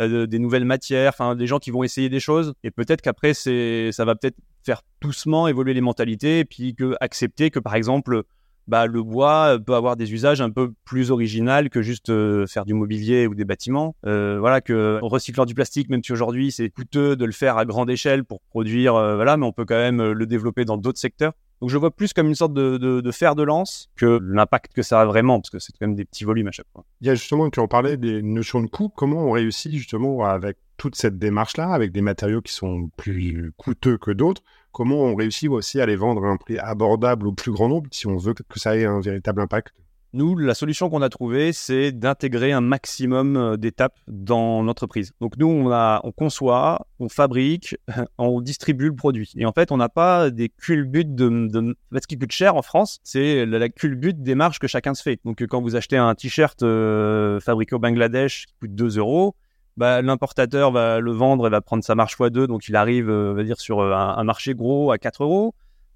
euh, 0.00 0.26
des 0.26 0.38
nouvelles 0.38 0.64
matières, 0.64 1.12
enfin 1.14 1.34
des 1.34 1.46
gens 1.46 1.58
qui 1.58 1.70
vont 1.70 1.82
essayer 1.82 2.08
des 2.08 2.20
choses. 2.20 2.54
Et 2.62 2.70
peut-être 2.70 3.00
qu'après, 3.00 3.34
c'est, 3.34 3.90
ça 3.92 4.04
va 4.04 4.14
peut-être 4.14 4.36
faire 4.64 4.82
doucement 5.00 5.48
évoluer 5.48 5.74
les 5.74 5.80
mentalités, 5.80 6.40
et 6.40 6.44
puis 6.44 6.74
que 6.74 6.96
accepter 7.00 7.50
que 7.50 7.58
par 7.58 7.74
exemple, 7.74 8.24
bah, 8.66 8.86
le 8.86 9.02
bois 9.02 9.58
peut 9.64 9.74
avoir 9.74 9.96
des 9.96 10.12
usages 10.12 10.40
un 10.40 10.50
peu 10.50 10.72
plus 10.84 11.10
originaux 11.10 11.68
que 11.70 11.82
juste 11.82 12.10
euh, 12.10 12.46
faire 12.46 12.64
du 12.64 12.74
mobilier 12.74 13.26
ou 13.26 13.34
des 13.34 13.44
bâtiments. 13.44 13.94
Euh, 14.06 14.38
voilà 14.40 14.60
que 14.60 14.98
recyclant 15.02 15.44
du 15.44 15.54
plastique, 15.54 15.88
même 15.88 16.02
si 16.02 16.12
aujourd'hui 16.12 16.50
c'est 16.50 16.68
coûteux 16.70 17.14
de 17.16 17.24
le 17.24 17.32
faire 17.32 17.58
à 17.58 17.64
grande 17.64 17.90
échelle 17.90 18.24
pour 18.24 18.40
produire, 18.50 18.96
euh, 18.96 19.14
voilà, 19.14 19.36
mais 19.36 19.46
on 19.46 19.52
peut 19.52 19.64
quand 19.64 19.76
même 19.76 20.02
le 20.02 20.26
développer 20.26 20.64
dans 20.64 20.76
d'autres 20.76 20.98
secteurs. 20.98 21.32
Donc 21.60 21.70
je 21.70 21.78
vois 21.78 21.90
plus 21.90 22.12
comme 22.12 22.28
une 22.28 22.34
sorte 22.34 22.52
de, 22.52 23.10
fer 23.12 23.34
de 23.34 23.42
lance 23.42 23.88
que 23.96 24.18
l'impact 24.22 24.72
que 24.74 24.82
ça 24.82 25.00
a 25.00 25.04
vraiment, 25.04 25.40
parce 25.40 25.50
que 25.50 25.58
c'est 25.58 25.72
quand 25.72 25.86
même 25.86 25.96
des 25.96 26.04
petits 26.04 26.24
volumes 26.24 26.48
à 26.48 26.52
chaque 26.52 26.66
fois. 26.72 26.84
Il 27.00 27.06
y 27.06 27.10
a 27.10 27.14
justement, 27.14 27.48
tu 27.50 27.60
en 27.60 27.68
parlais, 27.68 27.96
des 27.96 28.22
notions 28.22 28.60
de 28.60 28.66
coût. 28.66 28.88
Comment 28.88 29.24
on 29.24 29.30
réussit 29.30 29.72
justement 29.72 30.24
avec 30.24 30.58
toute 30.76 30.94
cette 30.94 31.18
démarche-là, 31.18 31.70
avec 31.70 31.92
des 31.92 32.02
matériaux 32.02 32.42
qui 32.42 32.52
sont 32.52 32.90
plus 32.96 33.52
coûteux 33.56 33.96
que 33.96 34.10
d'autres, 34.10 34.42
comment 34.72 34.96
on 34.96 35.14
réussit 35.14 35.48
aussi 35.48 35.80
à 35.80 35.86
les 35.86 35.96
vendre 35.96 36.24
à 36.24 36.28
un 36.28 36.36
prix 36.36 36.58
abordable 36.58 37.26
au 37.26 37.32
plus 37.32 37.52
grand 37.52 37.68
nombre 37.68 37.88
si 37.90 38.06
on 38.06 38.18
veut 38.18 38.34
que 38.34 38.60
ça 38.60 38.76
ait 38.76 38.84
un 38.84 39.00
véritable 39.00 39.40
impact? 39.40 39.72
Nous, 40.16 40.36
la 40.36 40.54
solution 40.54 40.90
qu'on 40.90 41.02
a 41.02 41.08
trouvée, 41.08 41.52
c'est 41.52 41.92
d'intégrer 41.92 42.52
un 42.52 42.60
maximum 42.60 43.56
d'étapes 43.56 43.98
dans 44.08 44.62
l'entreprise. 44.62 45.12
Donc 45.20 45.36
nous, 45.36 45.46
on, 45.46 46.12
conçoit, 46.12 46.86
on 46.98 47.08
fabrique, 47.08 47.76
on 48.18 48.40
distribue 48.40 48.86
le 48.86 48.96
produit. 48.96 49.30
Et 49.36 49.46
en 49.46 49.52
fait, 49.52 49.70
on 49.70 49.76
n'a 49.76 49.88
pas 49.88 50.30
des 50.30 50.48
culbutes 50.48 51.14
de, 51.14 51.28
de... 51.48 51.76
Ce 52.00 52.06
qui 52.06 52.18
coûte 52.18 52.32
cher 52.32 52.56
en 52.56 52.62
France, 52.62 52.98
c'est 53.04 53.46
la, 53.46 53.68
culbute 53.68 54.22
des 54.22 54.34
marges 54.34 54.58
que 54.58 54.66
chacun 54.66 54.94
se 54.94 55.02
fait. 55.02 55.20
Donc 55.24 55.42
quand 55.42 55.60
vous 55.60 55.76
achetez 55.76 55.96
un 55.96 56.14
t-shirt 56.14 56.62
euh, 56.62 57.38
fabriqué 57.40 57.74
au 57.74 57.78
Bangladesh 57.78 58.46
qui 58.46 58.54
coûte 58.60 58.74
2 58.74 58.98
euros, 58.98 59.34
bah, 59.76 60.00
l'importateur 60.02 60.72
va 60.72 61.00
le 61.00 61.12
vendre 61.12 61.46
et 61.46 61.50
va 61.50 61.60
prendre 61.60 61.84
sa 61.84 61.94
marge 61.94 62.16
x2, 62.16 62.46
donc 62.46 62.66
il 62.68 62.76
arrive, 62.76 63.10
euh, 63.10 63.44
dire, 63.44 63.60
sur 63.60 63.82
un, 63.82 64.16
un 64.16 64.24
marché 64.24 64.54
gros 64.54 64.90
à 64.90 64.98
4 64.98 65.22
euros 65.22 65.54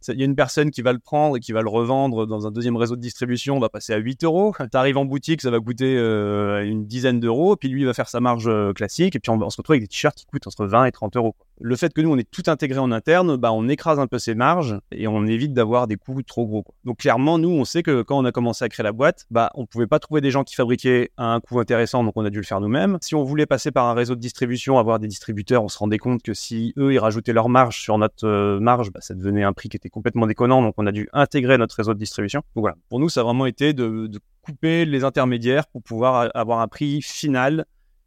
il 0.08 0.18
y 0.18 0.22
a 0.22 0.24
une 0.24 0.36
personne 0.36 0.70
qui 0.70 0.82
va 0.82 0.92
le 0.92 0.98
prendre 0.98 1.36
et 1.36 1.40
qui 1.40 1.52
va 1.52 1.62
le 1.62 1.68
revendre 1.68 2.26
dans 2.26 2.46
un 2.46 2.50
deuxième 2.50 2.76
réseau 2.76 2.96
de 2.96 3.00
distribution, 3.00 3.56
on 3.56 3.60
va 3.60 3.68
passer 3.68 3.92
à 3.92 3.98
8 3.98 4.24
euros. 4.24 4.54
Tu 4.58 4.76
arrives 4.76 4.96
en 4.96 5.04
boutique, 5.04 5.42
ça 5.42 5.50
va 5.50 5.60
coûter 5.60 5.96
euh, 5.96 6.64
une 6.64 6.86
dizaine 6.86 7.20
d'euros, 7.20 7.56
puis 7.56 7.68
lui 7.68 7.82
il 7.82 7.86
va 7.86 7.94
faire 7.94 8.08
sa 8.08 8.20
marge 8.20 8.48
euh, 8.48 8.72
classique, 8.72 9.16
et 9.16 9.20
puis 9.20 9.30
on, 9.30 9.40
on, 9.40 9.50
se 9.50 9.56
retrouve 9.56 9.74
avec 9.74 9.82
des 9.82 9.88
t-shirts 9.88 10.16
qui 10.16 10.26
coûtent 10.26 10.46
entre 10.46 10.66
20 10.66 10.86
et 10.86 10.92
30 10.92 11.16
euros. 11.16 11.34
Le 11.62 11.76
fait 11.76 11.92
que 11.92 12.00
nous 12.00 12.10
on 12.10 12.16
est 12.16 12.30
tout 12.30 12.42
intégré 12.46 12.78
en 12.78 12.90
interne, 12.90 13.36
bah, 13.36 13.52
on 13.52 13.68
écrase 13.68 13.98
un 13.98 14.06
peu 14.06 14.18
ces 14.18 14.34
marges 14.34 14.78
et 14.92 15.06
on 15.06 15.26
évite 15.26 15.52
d'avoir 15.52 15.86
des 15.86 15.96
coûts 15.96 16.22
trop 16.22 16.46
gros. 16.46 16.64
Donc 16.84 16.98
clairement, 16.98 17.38
nous 17.38 17.50
on 17.50 17.64
sait 17.64 17.82
que 17.82 18.02
quand 18.02 18.18
on 18.18 18.24
a 18.24 18.32
commencé 18.32 18.64
à 18.64 18.68
créer 18.68 18.84
la 18.84 18.92
boîte, 18.92 19.26
bah, 19.30 19.50
on 19.54 19.66
pouvait 19.66 19.86
pas 19.86 19.98
trouver 19.98 20.20
des 20.20 20.30
gens 20.30 20.42
qui 20.42 20.54
fabriquaient 20.54 21.10
à 21.16 21.34
un 21.34 21.40
coût 21.40 21.60
intéressant, 21.60 22.02
donc 22.02 22.14
on 22.16 22.24
a 22.24 22.30
dû 22.30 22.38
le 22.38 22.44
faire 22.44 22.60
nous-mêmes. 22.60 22.98
Si 23.02 23.14
on 23.14 23.24
voulait 23.24 23.46
passer 23.46 23.70
par 23.70 23.86
un 23.86 23.94
réseau 23.94 24.14
de 24.14 24.20
distribution, 24.20 24.78
avoir 24.78 24.98
des 24.98 25.08
distributeurs, 25.08 25.62
on 25.62 25.68
se 25.68 25.78
rendait 25.78 25.98
compte 25.98 26.22
que 26.22 26.34
si 26.34 26.72
eux 26.78 26.94
ils 26.94 26.98
rajoutaient 26.98 27.34
leur 27.34 27.48
marge 27.48 27.80
sur 27.80 27.98
notre 27.98 28.26
euh, 28.26 28.58
marge, 28.58 28.90
bah, 28.90 29.00
ça 29.02 29.14
devenait 29.14 29.42
un 29.42 29.52
prix 29.52 29.68
qui 29.68 29.76
était 29.76 29.90
complètement 29.90 30.26
déconnant 30.26 30.62
donc 30.62 30.74
on 30.78 30.86
a 30.86 30.92
dû 30.92 31.08
intégrer 31.12 31.58
notre 31.58 31.76
réseau 31.76 31.94
de 31.94 31.98
distribution. 31.98 32.40
Donc 32.54 32.62
voilà, 32.62 32.76
pour 32.88 33.00
nous, 33.00 33.08
ça 33.08 33.20
a 33.20 33.24
vraiment 33.24 33.46
été 33.46 33.72
de, 33.72 34.06
de 34.06 34.18
couper 34.42 34.84
les 34.84 35.04
intermédiaires 35.04 35.66
pour 35.66 35.82
pouvoir 35.82 36.30
avoir 36.34 36.60
un 36.60 36.68
prix 36.68 37.02
final 37.02 37.66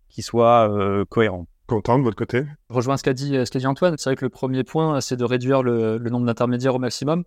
qui 0.09 0.21
soit 0.21 0.69
euh, 0.69 1.05
cohérent. 1.05 1.47
Content 1.67 1.97
de 1.97 2.03
votre 2.03 2.17
côté 2.17 2.45
rejoins 2.69 2.97
ce 2.97 3.03
qu'a 3.03 3.13
dit, 3.13 3.33
ce 3.45 3.49
qu'a 3.49 3.59
dit 3.59 3.67
Antoine. 3.67 3.95
C'est 3.97 4.09
vrai 4.09 4.15
que 4.15 4.25
le 4.25 4.29
premier 4.29 4.63
point, 4.63 4.99
c'est 5.01 5.15
de 5.15 5.23
réduire 5.23 5.63
le, 5.63 5.97
nombre 5.97 6.25
d'intermédiaires 6.25 6.75
au 6.75 6.79
maximum. 6.79 7.23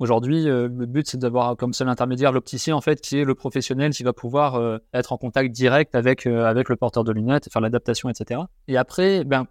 Aujourd'hui, 0.00 0.48
euh, 0.48 0.68
le 0.68 0.86
but, 0.86 1.06
c'est 1.06 1.18
d'avoir 1.18 1.56
comme 1.56 1.72
seul 1.72 1.88
intermédiaire 1.88 2.32
l'opticien, 2.32 2.74
en 2.74 2.80
fait, 2.80 3.00
qui 3.00 3.18
est 3.18 3.24
le 3.24 3.34
professionnel 3.34 3.92
qui 3.92 4.02
va 4.02 4.12
pouvoir 4.12 4.56
euh, 4.56 4.78
être 4.92 5.12
en 5.12 5.18
contact 5.18 5.52
direct 5.52 5.94
avec, 5.94 6.26
euh, 6.26 6.46
avec 6.46 6.68
le 6.68 6.76
porteur 6.76 7.04
de 7.04 7.12
lunettes, 7.12 7.48
faire 7.52 7.62
l'adaptation, 7.62 8.08
etc. 8.08 8.40
Et 8.66 8.76
après, 8.76 9.22
ben, 9.24 9.46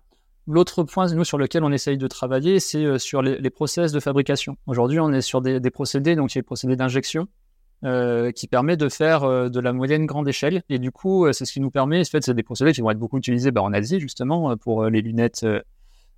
L'autre 0.45 0.83
point, 0.83 1.07
nous, 1.13 1.23
sur 1.23 1.37
lequel 1.37 1.63
on 1.63 1.71
essaye 1.71 1.97
de 1.97 2.07
travailler, 2.07 2.59
c'est 2.59 2.83
euh, 2.83 2.97
sur 2.97 3.21
les, 3.21 3.37
les, 3.37 3.49
process 3.49 3.93
de 3.93 3.99
fabrication. 4.01 4.57
Aujourd'hui, 4.67 4.99
on 4.99 5.13
est 5.13 5.21
sur 5.21 5.41
des, 5.41 5.61
des 5.61 5.71
procédés, 5.71 6.15
donc 6.15 6.33
il 6.33 6.35
y 6.35 6.39
a 6.39 6.41
les 6.41 6.43
procédés 6.43 6.75
d'injection, 6.75 7.27
euh, 7.83 8.31
qui 8.31 8.47
permet 8.47 8.77
de 8.77 8.87
faire 8.87 9.23
euh, 9.23 9.49
de 9.49 9.59
la 9.59 9.73
moyenne 9.73 10.05
grande 10.05 10.27
échelle. 10.27 10.63
Et 10.69 10.79
du 10.79 10.91
coup, 10.91 11.31
c'est 11.33 11.45
ce 11.45 11.51
qui 11.51 11.59
nous 11.59 11.71
permet, 11.71 11.99
en 11.99 12.03
fait, 12.05 12.23
c'est 12.23 12.33
des 12.33 12.43
procédés 12.43 12.71
qui 12.71 12.81
vont 12.81 12.89
être 12.89 12.99
beaucoup 12.99 13.17
utilisés 13.17 13.51
bah, 13.51 13.61
en 13.61 13.73
Asie, 13.73 13.99
justement, 13.99 14.55
pour 14.55 14.85
les 14.85 15.01
lunettes, 15.01 15.45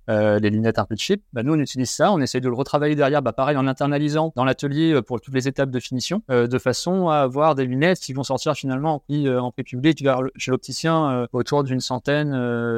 euh, 0.08 0.38
les 0.38 0.50
lunettes 0.50 0.78
un 0.78 0.84
peu. 0.84 0.94
Bah, 1.32 1.42
nous, 1.42 1.54
on 1.54 1.58
utilise 1.58 1.90
ça, 1.90 2.12
on 2.12 2.20
essaye 2.20 2.40
de 2.40 2.48
le 2.48 2.54
retravailler 2.54 2.94
derrière, 2.94 3.20
bah, 3.20 3.32
pareil, 3.32 3.56
en 3.56 3.66
internalisant 3.66 4.32
dans 4.36 4.44
l'atelier 4.44 5.00
pour 5.02 5.20
toutes 5.20 5.34
les 5.34 5.48
étapes 5.48 5.70
de 5.70 5.80
finition, 5.80 6.22
de 6.28 6.58
façon 6.58 7.08
à 7.08 7.16
avoir 7.16 7.54
des 7.54 7.64
lunettes 7.64 7.98
qui 7.98 8.12
vont 8.12 8.22
sortir 8.22 8.54
finalement 8.54 8.94
en 8.94 9.50
prix 9.50 9.64
public 9.64 10.04
chez 10.36 10.50
l'opticien 10.50 11.26
autour 11.32 11.64
d'une 11.64 11.80
centaine 11.80 12.30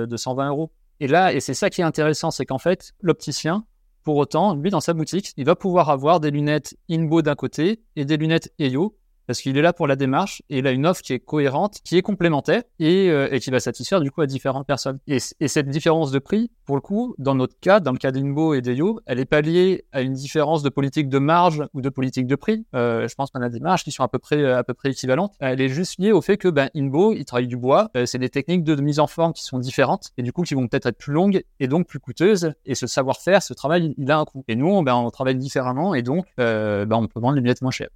de 0.06 0.16
120 0.16 0.48
euros. 0.48 0.70
Et 1.00 1.06
là, 1.06 1.32
et 1.32 1.40
c'est 1.40 1.54
ça 1.54 1.70
qui 1.70 1.80
est 1.82 1.84
intéressant, 1.84 2.30
c'est 2.30 2.46
qu'en 2.46 2.58
fait, 2.58 2.92
l'opticien, 3.02 3.64
pour 4.08 4.16
autant, 4.16 4.54
lui, 4.54 4.70
dans 4.70 4.80
sa 4.80 4.94
boutique, 4.94 5.34
il 5.36 5.44
va 5.44 5.54
pouvoir 5.54 5.90
avoir 5.90 6.18
des 6.18 6.30
lunettes 6.30 6.78
Inbo 6.90 7.20
d'un 7.20 7.34
côté 7.34 7.82
et 7.94 8.06
des 8.06 8.16
lunettes 8.16 8.50
Eyo 8.58 8.97
parce 9.28 9.42
qu'il 9.42 9.58
est 9.58 9.62
là 9.62 9.74
pour 9.74 9.86
la 9.86 9.94
démarche 9.94 10.42
et 10.48 10.58
il 10.58 10.66
a 10.66 10.72
une 10.72 10.86
offre 10.86 11.02
qui 11.02 11.12
est 11.12 11.18
cohérente, 11.20 11.80
qui 11.84 11.98
est 11.98 12.02
complémentaire 12.02 12.62
et, 12.78 13.10
euh, 13.10 13.28
et 13.30 13.40
qui 13.40 13.50
va 13.50 13.60
satisfaire 13.60 14.00
du 14.00 14.10
coup 14.10 14.22
à 14.22 14.26
différentes 14.26 14.66
personnes. 14.66 14.98
Et, 15.06 15.18
et, 15.38 15.48
cette 15.48 15.68
différence 15.68 16.10
de 16.10 16.18
prix, 16.18 16.50
pour 16.64 16.76
le 16.76 16.80
coup, 16.80 17.14
dans 17.18 17.34
notre 17.34 17.60
cas, 17.60 17.78
dans 17.78 17.92
le 17.92 17.98
cas 17.98 18.10
d'Inbo 18.10 18.54
et 18.54 18.62
d'Eyo, 18.62 19.00
elle 19.04 19.20
est 19.20 19.26
pas 19.26 19.42
liée 19.42 19.84
à 19.92 20.00
une 20.00 20.14
différence 20.14 20.62
de 20.62 20.70
politique 20.70 21.10
de 21.10 21.18
marge 21.18 21.62
ou 21.74 21.82
de 21.82 21.90
politique 21.90 22.26
de 22.26 22.36
prix. 22.36 22.64
Euh, 22.74 23.06
je 23.06 23.14
pense 23.14 23.30
qu'on 23.30 23.42
a 23.42 23.50
des 23.50 23.60
marges 23.60 23.84
qui 23.84 23.92
sont 23.92 24.02
à 24.02 24.08
peu 24.08 24.18
près 24.18 24.50
à 24.50 24.64
peu 24.64 24.72
près 24.72 24.90
équivalentes. 24.90 25.34
Elle 25.40 25.60
est 25.60 25.68
juste 25.68 25.98
liée 25.98 26.12
au 26.12 26.22
fait 26.22 26.38
que 26.38 26.48
ben, 26.48 26.70
Inbo, 26.74 27.12
il 27.12 27.26
travaille 27.26 27.48
du 27.48 27.58
bois, 27.58 27.90
euh, 27.96 28.06
c'est 28.06 28.18
des 28.18 28.30
techniques 28.30 28.64
de, 28.64 28.76
mise 28.76 28.98
en 28.98 29.06
forme 29.06 29.34
qui 29.34 29.44
sont 29.44 29.58
différentes 29.58 30.12
et 30.16 30.22
du 30.22 30.32
coup 30.32 30.42
qui 30.42 30.54
vont 30.54 30.66
peut-être 30.68 30.86
être 30.86 30.96
plus 30.96 31.12
longues 31.12 31.42
et 31.60 31.68
donc 31.68 31.86
plus 31.86 32.00
coûteuses. 32.00 32.54
Et 32.64 32.74
ce 32.74 32.86
savoir-faire, 32.86 33.42
ce 33.42 33.52
travail, 33.52 33.94
il 33.98 34.10
a 34.10 34.18
un 34.18 34.24
coût. 34.24 34.42
Et 34.48 34.56
nous, 34.56 34.82
ben, 34.82 34.94
on 34.94 35.10
travaille 35.10 35.36
différemment 35.36 35.94
et 35.94 36.00
donc 36.00 36.24
euh, 36.40 36.86
ben, 36.86 36.96
on 36.96 37.06
peut 37.06 37.20
vendre 37.20 37.34
les 37.34 37.42
lunettes 37.42 37.60
moins 37.60 37.70
chères. 37.70 37.90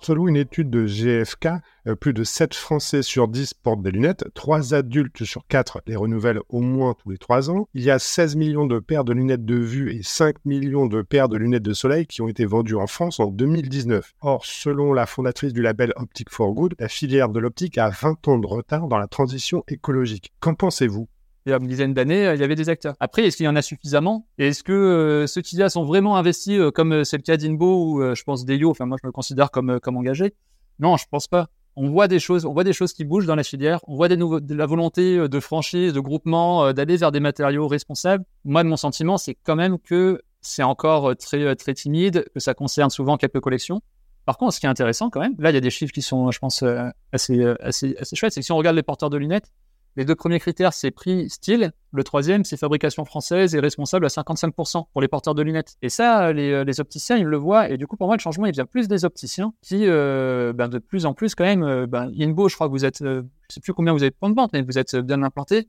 Selon 0.00 0.28
une 0.28 0.36
étude 0.36 0.70
de 0.70 0.86
GFK, 0.86 1.48
euh, 1.86 1.94
plus 1.94 2.12
de 2.12 2.22
7 2.22 2.54
Français 2.54 3.02
sur 3.02 3.28
10 3.28 3.54
portent 3.54 3.82
des 3.82 3.90
lunettes, 3.90 4.24
3 4.34 4.74
adultes 4.74 5.24
sur 5.24 5.46
4 5.46 5.82
les 5.86 5.96
renouvellent 5.96 6.40
au 6.48 6.60
moins 6.60 6.94
tous 6.94 7.10
les 7.10 7.18
3 7.18 7.50
ans. 7.50 7.68
Il 7.74 7.82
y 7.82 7.90
a 7.90 7.98
16 7.98 8.36
millions 8.36 8.66
de 8.66 8.78
paires 8.78 9.04
de 9.04 9.12
lunettes 9.12 9.44
de 9.44 9.56
vue 9.56 9.92
et 9.94 10.02
5 10.02 10.44
millions 10.44 10.86
de 10.86 11.02
paires 11.02 11.28
de 11.28 11.36
lunettes 11.36 11.62
de 11.62 11.72
soleil 11.72 12.06
qui 12.06 12.22
ont 12.22 12.28
été 12.28 12.44
vendues 12.44 12.76
en 12.76 12.86
France 12.86 13.20
en 13.20 13.26
2019. 13.26 14.14
Or, 14.20 14.44
selon 14.44 14.92
la 14.92 15.06
fondatrice 15.06 15.52
du 15.52 15.62
label 15.62 15.92
Optic 15.96 16.30
for 16.30 16.52
Good, 16.52 16.74
la 16.78 16.88
filière 16.88 17.28
de 17.28 17.40
l'optique 17.40 17.78
a 17.78 17.90
20 17.90 18.28
ans 18.28 18.38
de 18.38 18.46
retard 18.46 18.88
dans 18.88 18.98
la 18.98 19.08
transition 19.08 19.64
écologique. 19.68 20.32
Qu'en 20.40 20.54
pensez-vous? 20.54 21.08
Il 21.46 21.50
y 21.50 21.52
a 21.52 21.56
une 21.56 21.66
dizaine 21.66 21.94
d'années, 21.94 22.32
il 22.34 22.40
y 22.40 22.44
avait 22.44 22.54
des 22.54 22.68
acteurs. 22.68 22.94
Après, 23.00 23.24
est-ce 23.24 23.36
qu'il 23.36 23.46
y 23.46 23.48
en 23.48 23.56
a 23.56 23.62
suffisamment? 23.62 24.26
Est-ce 24.38 24.62
que 24.62 24.72
euh, 24.72 25.26
ceux 25.26 25.42
qui 25.42 25.56
y 25.56 25.70
sont 25.70 25.84
vraiment 25.84 26.16
investis, 26.16 26.58
euh, 26.58 26.70
comme 26.70 27.04
c'est 27.04 27.16
le 27.16 27.22
cas 27.22 27.36
d'Inbo 27.36 27.84
ou 27.84 28.14
je 28.14 28.22
pense 28.24 28.44
d'Eyo, 28.44 28.70
enfin 28.70 28.86
moi 28.86 28.98
je 29.02 29.06
me 29.06 29.12
considère 29.12 29.50
comme, 29.50 29.80
comme 29.80 29.96
engagé? 29.96 30.34
Non, 30.78 30.96
je 30.96 31.06
pense 31.10 31.28
pas 31.28 31.48
on 31.76 31.90
voit 31.90 32.08
des 32.08 32.18
choses, 32.18 32.46
on 32.46 32.52
voit 32.52 32.64
des 32.64 32.72
choses 32.72 32.94
qui 32.94 33.04
bougent 33.04 33.26
dans 33.26 33.34
la 33.34 33.44
filière, 33.44 33.80
on 33.86 33.96
voit 33.96 34.08
de 34.08 34.54
la 34.54 34.66
volonté 34.66 35.18
euh, 35.18 35.28
de 35.28 35.40
franchise, 35.40 35.92
de 35.92 36.00
groupement, 36.00 36.64
euh, 36.64 36.72
d'aller 36.72 36.96
vers 36.96 37.12
des 37.12 37.20
matériaux 37.20 37.68
responsables. 37.68 38.24
Moi, 38.44 38.64
mon 38.64 38.78
sentiment, 38.78 39.18
c'est 39.18 39.34
quand 39.34 39.56
même 39.56 39.78
que 39.78 40.22
c'est 40.40 40.62
encore 40.62 41.10
euh, 41.10 41.14
très 41.14 41.54
très 41.54 41.74
timide, 41.74 42.24
que 42.32 42.40
ça 42.40 42.54
concerne 42.54 42.90
souvent 42.90 43.18
quelques 43.18 43.40
collections. 43.40 43.82
Par 44.24 44.38
contre, 44.38 44.54
ce 44.54 44.60
qui 44.60 44.66
est 44.66 44.70
intéressant 44.70 45.10
quand 45.10 45.20
même, 45.20 45.34
là, 45.38 45.50
il 45.50 45.54
y 45.54 45.58
a 45.58 45.60
des 45.60 45.70
chiffres 45.70 45.92
qui 45.92 46.02
sont, 46.02 46.30
je 46.32 46.38
pense, 46.40 46.64
assez 47.12 47.44
assez 47.60 47.94
assez 48.00 48.16
chouettes. 48.16 48.32
C'est 48.32 48.40
que 48.40 48.44
si 48.44 48.50
on 48.50 48.56
regarde 48.56 48.74
les 48.74 48.82
porteurs 48.82 49.08
de 49.08 49.16
lunettes, 49.16 49.52
les 49.96 50.04
deux 50.04 50.14
premiers 50.14 50.38
critères, 50.38 50.72
c'est 50.72 50.90
prix, 50.90 51.28
style. 51.30 51.72
Le 51.92 52.04
troisième, 52.04 52.44
c'est 52.44 52.56
fabrication 52.56 53.04
française 53.04 53.54
et 53.54 53.60
responsable 53.60 54.04
à 54.04 54.08
55% 54.08 54.86
pour 54.92 55.00
les 55.00 55.08
porteurs 55.08 55.34
de 55.34 55.42
lunettes. 55.42 55.76
Et 55.80 55.88
ça, 55.88 56.32
les, 56.32 56.64
les, 56.64 56.80
opticiens, 56.80 57.16
ils 57.16 57.24
le 57.24 57.36
voient. 57.38 57.70
Et 57.70 57.78
du 57.78 57.86
coup, 57.86 57.96
pour 57.96 58.06
moi, 58.06 58.16
le 58.16 58.20
changement, 58.20 58.46
il 58.46 58.52
vient 58.52 58.66
plus 58.66 58.88
des 58.88 59.04
opticiens 59.06 59.54
qui, 59.62 59.86
euh, 59.86 60.52
ben, 60.52 60.68
de 60.68 60.78
plus 60.78 61.06
en 61.06 61.14
plus, 61.14 61.34
quand 61.34 61.44
même, 61.44 61.62
euh, 61.62 61.86
ben, 61.86 62.10
Inbo, 62.18 62.48
je 62.48 62.54
crois 62.54 62.66
que 62.66 62.72
vous 62.72 62.84
êtes, 62.84 63.00
euh, 63.02 63.22
je 63.48 63.54
sais 63.54 63.60
plus 63.60 63.72
combien 63.72 63.92
vous 63.92 64.02
avez 64.02 64.10
de 64.10 64.16
points 64.16 64.30
de 64.30 64.34
vente, 64.34 64.52
mais 64.52 64.62
vous 64.62 64.78
êtes 64.78 64.96
bien 64.96 65.22
implanté. 65.22 65.68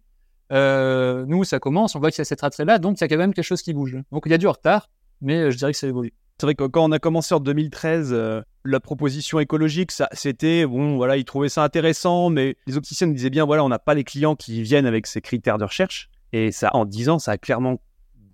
Euh, 0.52 1.26
nous, 1.28 1.44
ça 1.44 1.60
commence, 1.60 1.96
on 1.96 2.00
voit 2.00 2.12
qu'il 2.12 2.20
y 2.20 2.22
a 2.22 2.26
cette 2.26 2.44
attrait-là, 2.44 2.80
donc 2.80 3.00
il 3.00 3.02
y 3.02 3.04
a 3.04 3.08
quand 3.08 3.18
même 3.18 3.34
quelque 3.34 3.46
chose 3.46 3.62
qui 3.62 3.74
bouge. 3.74 3.98
Donc 4.12 4.24
il 4.26 4.32
y 4.32 4.36
a 4.36 4.38
du 4.38 4.48
retard, 4.48 4.90
mais 5.22 5.52
je 5.52 5.58
dirais 5.58 5.72
que 5.72 5.78
ça 5.78 5.88
évolue. 5.88 6.14
C'est 6.40 6.46
vrai 6.46 6.54
que 6.54 6.66
quand 6.66 6.84
on 6.84 6.92
a 6.92 7.00
commencé 7.00 7.34
en 7.34 7.40
2013, 7.40 8.10
euh, 8.14 8.42
la 8.64 8.80
proposition 8.80 9.40
écologique, 9.40 9.92
c'était 10.12 10.68
bon, 10.68 10.96
voilà, 10.96 11.18
ils 11.18 11.26
trouvaient 11.26 11.50
ça 11.50 11.64
intéressant, 11.64 12.30
mais 12.30 12.56
les 12.68 12.78
opticiens 12.78 13.08
disaient 13.08 13.32
bien, 13.32 13.46
voilà, 13.46 13.64
on 13.64 13.70
n'a 13.70 13.80
pas 13.80 13.96
les 13.96 14.04
clients 14.04 14.36
qui 14.36 14.62
viennent 14.62 14.86
avec 14.86 15.08
ces 15.08 15.20
critères 15.20 15.58
de 15.58 15.64
recherche. 15.64 16.10
Et 16.34 16.52
ça, 16.52 16.70
en 16.74 16.86
10 16.86 17.10
ans, 17.10 17.20
ça 17.20 17.32
a 17.32 17.38
clairement 17.38 17.80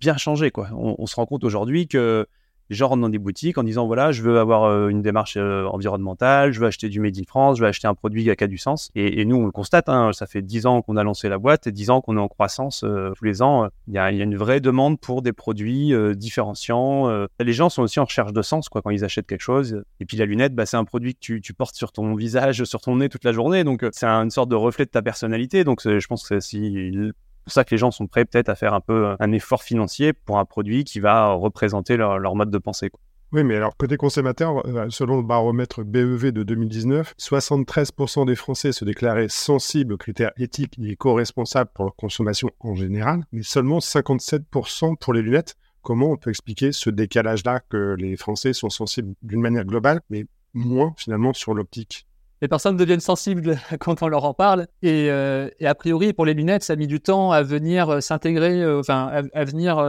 bien 0.00 0.18
changé, 0.18 0.50
quoi. 0.50 0.68
on 0.72 1.06
se 1.06 1.16
rend 1.16 1.24
compte 1.24 1.44
aujourd'hui 1.44 1.88
que 1.88 2.26
les 2.70 2.76
gens 2.76 2.88
rentrent 2.88 3.02
dans 3.02 3.08
des 3.08 3.18
boutiques 3.18 3.58
en 3.58 3.62
disant 3.62 3.86
voilà, 3.86 4.12
je 4.12 4.22
veux 4.22 4.38
avoir 4.38 4.64
euh, 4.64 4.88
une 4.88 5.02
démarche 5.02 5.36
euh, 5.36 5.66
environnementale, 5.66 6.52
je 6.52 6.60
veux 6.60 6.66
acheter 6.66 6.88
du 6.88 7.00
Made 7.00 7.18
in 7.18 7.24
France, 7.26 7.58
je 7.58 7.62
veux 7.62 7.68
acheter 7.68 7.86
un 7.86 7.94
produit 7.94 8.24
qui 8.24 8.44
a 8.44 8.46
du 8.46 8.58
sens. 8.58 8.90
Et, 8.94 9.24
nous, 9.24 9.36
on 9.36 9.46
le 9.46 9.52
constate, 9.52 9.88
hein, 9.88 10.10
ça 10.12 10.26
fait 10.26 10.42
10 10.42 10.66
ans 10.66 10.82
qu'on 10.82 10.96
a 10.96 11.02
lancé 11.02 11.28
la 11.28 11.38
boîte 11.38 11.66
et 11.66 11.72
10 11.72 11.90
ans 11.90 12.00
qu'on 12.00 12.16
est 12.16 12.20
en 12.20 12.28
croissance 12.28 12.84
euh, 12.84 13.12
tous 13.16 13.24
les 13.24 13.42
ans. 13.42 13.68
Il 13.88 13.94
y, 13.94 13.98
a, 13.98 14.10
une 14.10 14.36
vraie 14.36 14.60
demande 14.60 14.98
pour 14.98 15.22
des 15.22 15.32
produits 15.32 15.92
différenciants. 16.16 17.26
les 17.40 17.52
gens 17.52 17.68
sont 17.68 17.82
aussi 17.82 18.00
en 18.00 18.04
recherche 18.04 18.32
de 18.32 18.42
sens 18.42 18.68
quoi, 18.68 18.82
quand 18.82 18.90
ils 18.90 19.04
achètent 19.04 19.26
quelque 19.26 19.42
chose. 19.42 19.82
Et 20.00 20.06
puis 20.06 20.16
la 20.16 20.24
lunette, 20.24 20.54
bah, 20.54 20.66
c'est 20.66 20.76
un 20.76 20.84
produit 20.84 21.14
que 21.14 21.20
tu, 21.20 21.40
tu, 21.40 21.52
portes 21.52 21.74
sur 21.74 21.92
ton 21.92 22.14
visage, 22.14 22.64
sur 22.64 22.80
ton 22.80 22.96
nez 22.96 23.08
toute 23.08 23.24
la 23.24 23.32
journée. 23.32 23.64
Donc 23.64 23.84
c'est 23.92 24.06
une 24.06 24.30
sorte 24.30 24.48
de 24.48 24.56
reflet 24.56 24.84
de 24.84 24.90
ta 24.90 25.02
personnalité. 25.02 25.64
Donc 25.64 25.80
je 25.82 26.06
pense 26.06 26.26
que 26.26 26.40
si 26.40 27.12
pour 27.44 27.52
ça 27.52 27.64
que 27.64 27.70
les 27.70 27.78
gens 27.78 27.90
sont 27.90 28.06
prêts 28.06 28.24
peut-être 28.24 28.48
à 28.48 28.54
faire 28.54 28.74
un 28.74 28.80
peu 28.80 29.16
un 29.18 29.32
effort 29.32 29.62
financier 29.62 30.12
pour 30.12 30.38
un 30.38 30.44
produit 30.44 30.84
qui 30.84 31.00
va 31.00 31.32
représenter 31.32 31.96
leur, 31.96 32.34
mode 32.34 32.50
de 32.50 32.58
pensée. 32.58 32.90
Oui, 33.32 33.42
mais 33.42 33.56
alors 33.56 33.76
côté 33.76 33.96
consommateur, 33.96 34.64
euh, 34.66 34.86
selon 34.90 35.16
le 35.16 35.22
baromètre 35.22 35.82
BEV 35.82 36.30
de 36.30 36.42
2019, 36.42 37.14
73% 37.18 38.26
des 38.26 38.36
Français 38.36 38.72
se 38.72 38.84
déclaraient 38.84 39.28
sensibles 39.28 39.94
aux 39.94 39.96
critères 39.96 40.30
éthiques 40.36 40.78
et 40.80 40.90
éco-responsables 40.90 41.70
pour 41.74 41.84
leur 41.84 41.96
consommation 41.96 42.50
en 42.60 42.74
général, 42.74 43.24
mais 43.32 43.42
seulement 43.42 43.78
57% 43.78 44.96
pour 44.96 45.12
les 45.12 45.22
lunettes. 45.22 45.56
Comment 45.82 46.12
on 46.12 46.16
peut 46.16 46.30
expliquer 46.30 46.72
ce 46.72 46.90
décalage-là 46.90 47.60
que 47.68 47.96
les 47.98 48.16
Français 48.16 48.52
sont 48.52 48.70
sensibles 48.70 49.14
d'une 49.22 49.40
manière 49.40 49.64
globale, 49.64 50.00
mais 50.10 50.26
moins 50.54 50.94
finalement 50.96 51.32
sur 51.32 51.54
l'optique? 51.54 52.06
Les 52.42 52.48
personnes 52.48 52.76
deviennent 52.76 53.00
sensibles 53.00 53.58
quand 53.80 54.02
on 54.02 54.08
leur 54.08 54.24
en 54.24 54.34
parle. 54.34 54.66
Et, 54.82 55.10
euh, 55.10 55.48
et, 55.60 55.66
a 55.66 55.74
priori, 55.74 56.12
pour 56.12 56.26
les 56.26 56.34
lunettes, 56.34 56.64
ça 56.64 56.74
a 56.74 56.76
mis 56.76 56.86
du 56.86 57.00
temps 57.00 57.32
à 57.32 57.42
venir 57.42 57.88
euh, 57.88 58.00
s'intégrer, 58.00 58.62
euh, 58.62 58.80
enfin, 58.80 59.24
à, 59.32 59.44
venir 59.44 59.82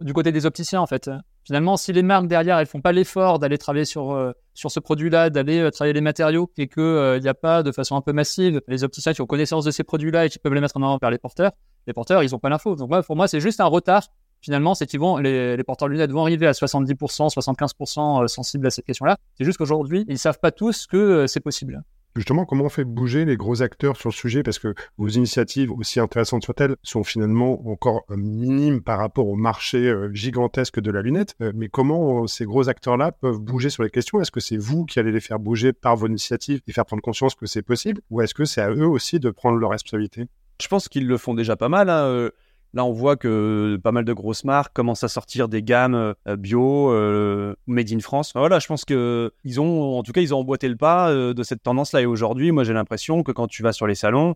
du 0.00 0.12
côté 0.12 0.32
des 0.32 0.46
opticiens, 0.46 0.80
en 0.80 0.86
fait. 0.86 1.10
Finalement, 1.44 1.76
si 1.76 1.92
les 1.92 2.02
marques 2.02 2.26
derrière, 2.26 2.58
elles 2.58 2.66
font 2.66 2.80
pas 2.80 2.92
l'effort 2.92 3.38
d'aller 3.38 3.58
travailler 3.58 3.84
sur, 3.84 4.34
sur 4.54 4.70
ce 4.70 4.78
produit-là, 4.78 5.30
d'aller 5.30 5.70
travailler 5.72 5.94
les 5.94 6.00
matériaux, 6.00 6.50
et 6.58 6.68
qu'il 6.68 7.20
n'y 7.20 7.28
a 7.28 7.34
pas 7.34 7.62
de 7.62 7.72
façon 7.72 7.96
un 7.96 8.02
peu 8.02 8.12
massive 8.12 8.60
les 8.68 8.84
opticiens 8.84 9.14
qui 9.14 9.22
ont 9.22 9.26
connaissance 9.26 9.64
de 9.64 9.70
ces 9.70 9.82
produits-là 9.82 10.26
et 10.26 10.28
qui 10.28 10.38
peuvent 10.38 10.54
les 10.54 10.60
mettre 10.60 10.76
en 10.76 10.82
avant 10.82 10.98
vers 11.00 11.10
les 11.10 11.18
porteurs, 11.18 11.52
les 11.86 11.92
porteurs, 11.92 12.22
ils 12.22 12.30
n'ont 12.30 12.38
pas 12.38 12.50
l'info. 12.50 12.76
Donc, 12.76 12.90
moi, 12.90 13.02
pour 13.02 13.16
moi, 13.16 13.26
c'est 13.26 13.40
juste 13.40 13.60
un 13.60 13.66
retard 13.66 14.02
finalement, 14.40 14.74
c'est 14.74 14.86
qu'ils 14.86 15.00
vont, 15.00 15.18
les, 15.18 15.56
les, 15.56 15.64
porteurs 15.64 15.88
de 15.88 15.94
lunettes 15.94 16.12
vont 16.12 16.22
arriver 16.22 16.46
à 16.46 16.52
70%, 16.52 17.32
75% 17.32 18.28
sensibles 18.28 18.66
à 18.66 18.70
cette 18.70 18.84
question-là. 18.84 19.16
C'est 19.36 19.44
juste 19.44 19.58
qu'aujourd'hui, 19.58 20.04
ils 20.08 20.18
savent 20.18 20.38
pas 20.40 20.50
tous 20.50 20.86
que 20.86 21.26
c'est 21.26 21.40
possible. 21.40 21.82
Justement, 22.16 22.44
comment 22.44 22.64
on 22.64 22.68
fait 22.68 22.84
bouger 22.84 23.24
les 23.24 23.36
gros 23.36 23.62
acteurs 23.62 23.96
sur 23.96 24.08
le 24.08 24.14
sujet? 24.14 24.42
Parce 24.42 24.58
que 24.58 24.74
vos 24.98 25.08
initiatives, 25.08 25.70
aussi 25.70 26.00
intéressantes 26.00 26.44
soient-elles, 26.44 26.74
sont 26.82 27.04
finalement 27.04 27.64
encore 27.70 28.04
minimes 28.10 28.82
par 28.82 28.98
rapport 28.98 29.28
au 29.28 29.36
marché 29.36 29.88
euh, 29.88 30.12
gigantesque 30.12 30.80
de 30.80 30.90
la 30.90 31.02
lunette. 31.02 31.36
Euh, 31.40 31.52
mais 31.54 31.68
comment 31.68 32.24
euh, 32.24 32.26
ces 32.26 32.46
gros 32.46 32.68
acteurs-là 32.68 33.12
peuvent 33.12 33.38
bouger 33.38 33.70
sur 33.70 33.84
les 33.84 33.90
questions? 33.90 34.20
Est-ce 34.20 34.32
que 34.32 34.40
c'est 34.40 34.56
vous 34.56 34.86
qui 34.86 34.98
allez 34.98 35.12
les 35.12 35.20
faire 35.20 35.38
bouger 35.38 35.72
par 35.72 35.94
vos 35.94 36.08
initiatives 36.08 36.60
et 36.66 36.72
faire 36.72 36.84
prendre 36.84 37.02
conscience 37.02 37.36
que 37.36 37.46
c'est 37.46 37.62
possible? 37.62 38.00
Ou 38.10 38.22
est-ce 38.22 38.34
que 38.34 38.44
c'est 38.44 38.60
à 38.60 38.70
eux 38.70 38.88
aussi 38.88 39.20
de 39.20 39.30
prendre 39.30 39.58
leur 39.58 39.70
responsabilité 39.70 40.26
Je 40.60 40.66
pense 40.66 40.88
qu'ils 40.88 41.06
le 41.06 41.16
font 41.16 41.34
déjà 41.34 41.54
pas 41.54 41.68
mal. 41.68 41.90
Hein. 41.90 42.30
Là, 42.72 42.84
on 42.84 42.92
voit 42.92 43.16
que 43.16 43.78
pas 43.82 43.90
mal 43.90 44.04
de 44.04 44.12
grosses 44.12 44.44
marques 44.44 44.72
commencent 44.72 45.02
à 45.02 45.08
sortir 45.08 45.48
des 45.48 45.62
gammes 45.62 45.94
euh, 45.94 46.36
bio, 46.36 46.92
euh, 46.92 47.54
made 47.66 47.92
in 47.92 47.98
France. 47.98 48.32
voilà, 48.34 48.60
je 48.60 48.68
pense 48.68 48.84
que 48.84 49.32
ils 49.44 49.60
ont, 49.60 49.98
en 49.98 50.02
tout 50.04 50.12
cas, 50.12 50.20
ils 50.20 50.32
ont 50.32 50.38
emboîté 50.38 50.68
le 50.68 50.76
pas 50.76 51.10
euh, 51.10 51.34
de 51.34 51.42
cette 51.42 51.62
tendance-là. 51.64 52.02
Et 52.02 52.06
aujourd'hui, 52.06 52.52
moi, 52.52 52.62
j'ai 52.62 52.72
l'impression 52.72 53.24
que 53.24 53.32
quand 53.32 53.48
tu 53.48 53.62
vas 53.64 53.72
sur 53.72 53.86
les 53.86 53.96
salons, 53.96 54.34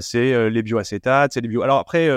c'est 0.00 0.50
les 0.50 0.62
bioacétates, 0.62 1.34
c'est 1.34 1.42
les 1.42 1.48
bio. 1.48 1.60
Alors 1.60 1.78
après, 1.78 2.08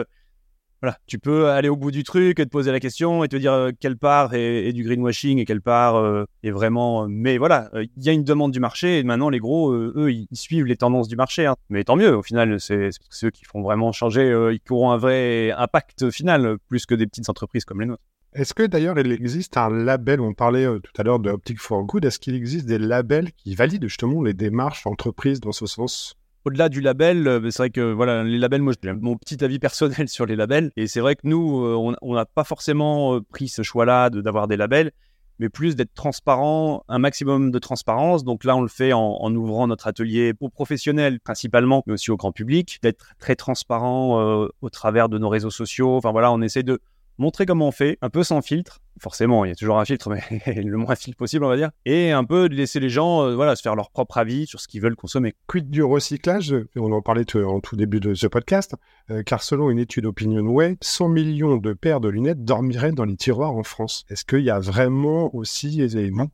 voilà, 0.81 0.97
tu 1.07 1.19
peux 1.19 1.49
aller 1.49 1.67
au 1.67 1.75
bout 1.75 1.91
du 1.91 2.03
truc 2.03 2.39
et 2.39 2.45
te 2.45 2.49
poser 2.49 2.71
la 2.71 2.79
question 2.79 3.23
et 3.25 3.27
te 3.27 3.35
dire 3.35 3.51
euh, 3.51 3.71
quelle 3.77 3.97
part 3.97 4.33
est, 4.33 4.71
du 4.71 4.83
greenwashing 4.83 5.37
et 5.37 5.45
quelle 5.45 5.61
part 5.61 5.97
euh, 5.97 6.23
est 6.43 6.51
vraiment. 6.51 7.03
Euh, 7.03 7.07
mais 7.09 7.37
voilà, 7.37 7.69
il 7.73 8.03
y 8.03 8.09
a 8.09 8.13
une 8.13 8.23
demande 8.23 8.53
du 8.53 8.61
marché 8.61 8.99
et 8.99 9.03
maintenant 9.03 9.29
les 9.29 9.39
gros, 9.39 9.73
eux, 9.73 10.11
ils 10.11 10.27
suivent 10.31 10.65
les 10.65 10.77
tendances 10.77 11.09
du 11.09 11.17
marché. 11.17 11.45
Hein. 11.45 11.55
Mais 11.69 11.83
tant 11.83 11.97
mieux, 11.97 12.15
au 12.15 12.23
final, 12.23 12.59
c'est 12.61 12.89
ceux 13.09 13.29
qui 13.29 13.43
font 13.43 13.61
vraiment 13.61 13.91
changer, 13.91 14.57
qui 14.65 14.71
auront 14.71 14.91
un 14.91 14.97
vrai 14.97 15.51
impact 15.51 16.11
final 16.11 16.57
plus 16.69 16.85
que 16.85 16.95
des 16.95 17.07
petites 17.07 17.29
entreprises 17.29 17.65
comme 17.65 17.81
les 17.81 17.87
nôtres. 17.87 18.03
Est-ce 18.33 18.53
que 18.53 18.63
d'ailleurs 18.63 18.97
il 18.99 19.11
existe 19.11 19.57
un 19.57 19.69
label, 19.69 20.21
on 20.21 20.33
parlait 20.33 20.65
tout 20.83 21.01
à 21.01 21.03
l'heure 21.03 21.19
de 21.19 21.31
Optic 21.31 21.59
for 21.59 21.83
Good, 21.83 22.05
est-ce 22.05 22.19
qu'il 22.19 22.35
existe 22.35 22.67
des 22.67 22.77
labels 22.77 23.31
qui 23.33 23.55
valident 23.55 23.87
justement 23.87 24.21
les 24.21 24.35
démarches 24.35 24.85
entreprises 24.85 25.39
dans 25.39 25.51
ce 25.51 25.65
sens? 25.65 26.18
Au-delà 26.45 26.69
du 26.69 26.81
label, 26.81 27.27
euh, 27.27 27.51
c'est 27.51 27.63
vrai 27.63 27.69
que 27.69 27.91
voilà, 27.91 28.23
les 28.23 28.37
labels, 28.37 28.61
moi 28.61 28.73
j'ai 28.81 28.93
mon 28.93 29.17
petit 29.17 29.43
avis 29.43 29.59
personnel 29.59 30.07
sur 30.09 30.25
les 30.25 30.35
labels. 30.35 30.71
Et 30.77 30.87
c'est 30.87 30.99
vrai 30.99 31.15
que 31.15 31.21
nous, 31.23 31.65
euh, 31.65 31.95
on 32.01 32.13
n'a 32.13 32.25
pas 32.25 32.43
forcément 32.43 33.15
euh, 33.15 33.21
pris 33.21 33.47
ce 33.47 33.61
choix-là 33.61 34.09
d'avoir 34.09 34.47
des 34.47 34.57
labels, 34.57 34.91
mais 35.39 35.49
plus 35.49 35.75
d'être 35.75 35.93
transparent, 35.93 36.83
un 36.87 36.99
maximum 36.99 37.51
de 37.51 37.59
transparence. 37.59 38.23
Donc 38.23 38.43
là, 38.43 38.55
on 38.55 38.61
le 38.61 38.67
fait 38.67 38.93
en, 38.93 39.35
ouvrant 39.35 39.67
notre 39.67 39.87
atelier 39.87 40.33
aux 40.39 40.49
professionnels 40.49 41.19
principalement, 41.19 41.83
mais 41.87 41.93
aussi 41.93 42.11
au 42.11 42.17
grand 42.17 42.31
public, 42.31 42.79
d'être 42.83 43.13
très 43.19 43.35
transparent 43.35 44.49
au 44.61 44.69
travers 44.69 45.07
de 45.07 45.17
nos 45.17 45.29
réseaux 45.29 45.49
sociaux. 45.49 45.95
Enfin 45.95 46.11
voilà, 46.11 46.33
on 46.33 46.41
essaie 46.41 46.63
de 46.63 46.81
montrer 47.19 47.45
comment 47.45 47.67
on 47.67 47.71
fait, 47.71 47.97
un 48.01 48.09
peu 48.09 48.23
sans 48.23 48.41
filtre. 48.41 48.79
Forcément, 48.99 49.45
il 49.45 49.49
y 49.49 49.51
a 49.51 49.55
toujours 49.55 49.79
un 49.79 49.85
filtre, 49.85 50.09
mais 50.09 50.21
le 50.61 50.77
moins 50.77 50.95
filtre 50.95 51.17
possible, 51.17 51.45
on 51.45 51.49
va 51.49 51.57
dire. 51.57 51.69
Et 51.85 52.11
un 52.11 52.23
peu 52.23 52.49
de 52.49 52.55
laisser 52.55 52.79
les 52.79 52.89
gens 52.89 53.23
euh, 53.23 53.35
voilà, 53.35 53.55
se 53.55 53.61
faire 53.61 53.75
leur 53.75 53.91
propre 53.91 54.17
avis 54.17 54.47
sur 54.47 54.59
ce 54.59 54.67
qu'ils 54.67 54.81
veulent 54.81 54.95
consommer. 54.95 55.35
Quid 55.47 55.69
du 55.69 55.83
recyclage? 55.83 56.55
On 56.75 56.91
en 56.91 57.01
parlait 57.01 57.25
en 57.35 57.59
tout 57.59 57.75
début 57.75 57.99
de 57.99 58.13
ce 58.13 58.27
podcast, 58.27 58.75
euh, 59.11 59.23
car 59.23 59.43
selon 59.43 59.69
une 59.69 59.79
étude 59.79 60.05
OpinionWay, 60.05 60.77
100 60.81 61.09
millions 61.09 61.57
de 61.57 61.73
paires 61.73 61.99
de 61.99 62.09
lunettes 62.09 62.43
dormiraient 62.43 62.91
dans 62.91 63.05
les 63.05 63.15
tiroirs 63.15 63.53
en 63.53 63.63
France. 63.63 64.05
Est-ce 64.09 64.25
qu'il 64.25 64.41
y 64.41 64.49
a 64.49 64.59
vraiment 64.59 65.33
aussi 65.35 65.77
des 65.77 65.97
éléments 65.97 66.27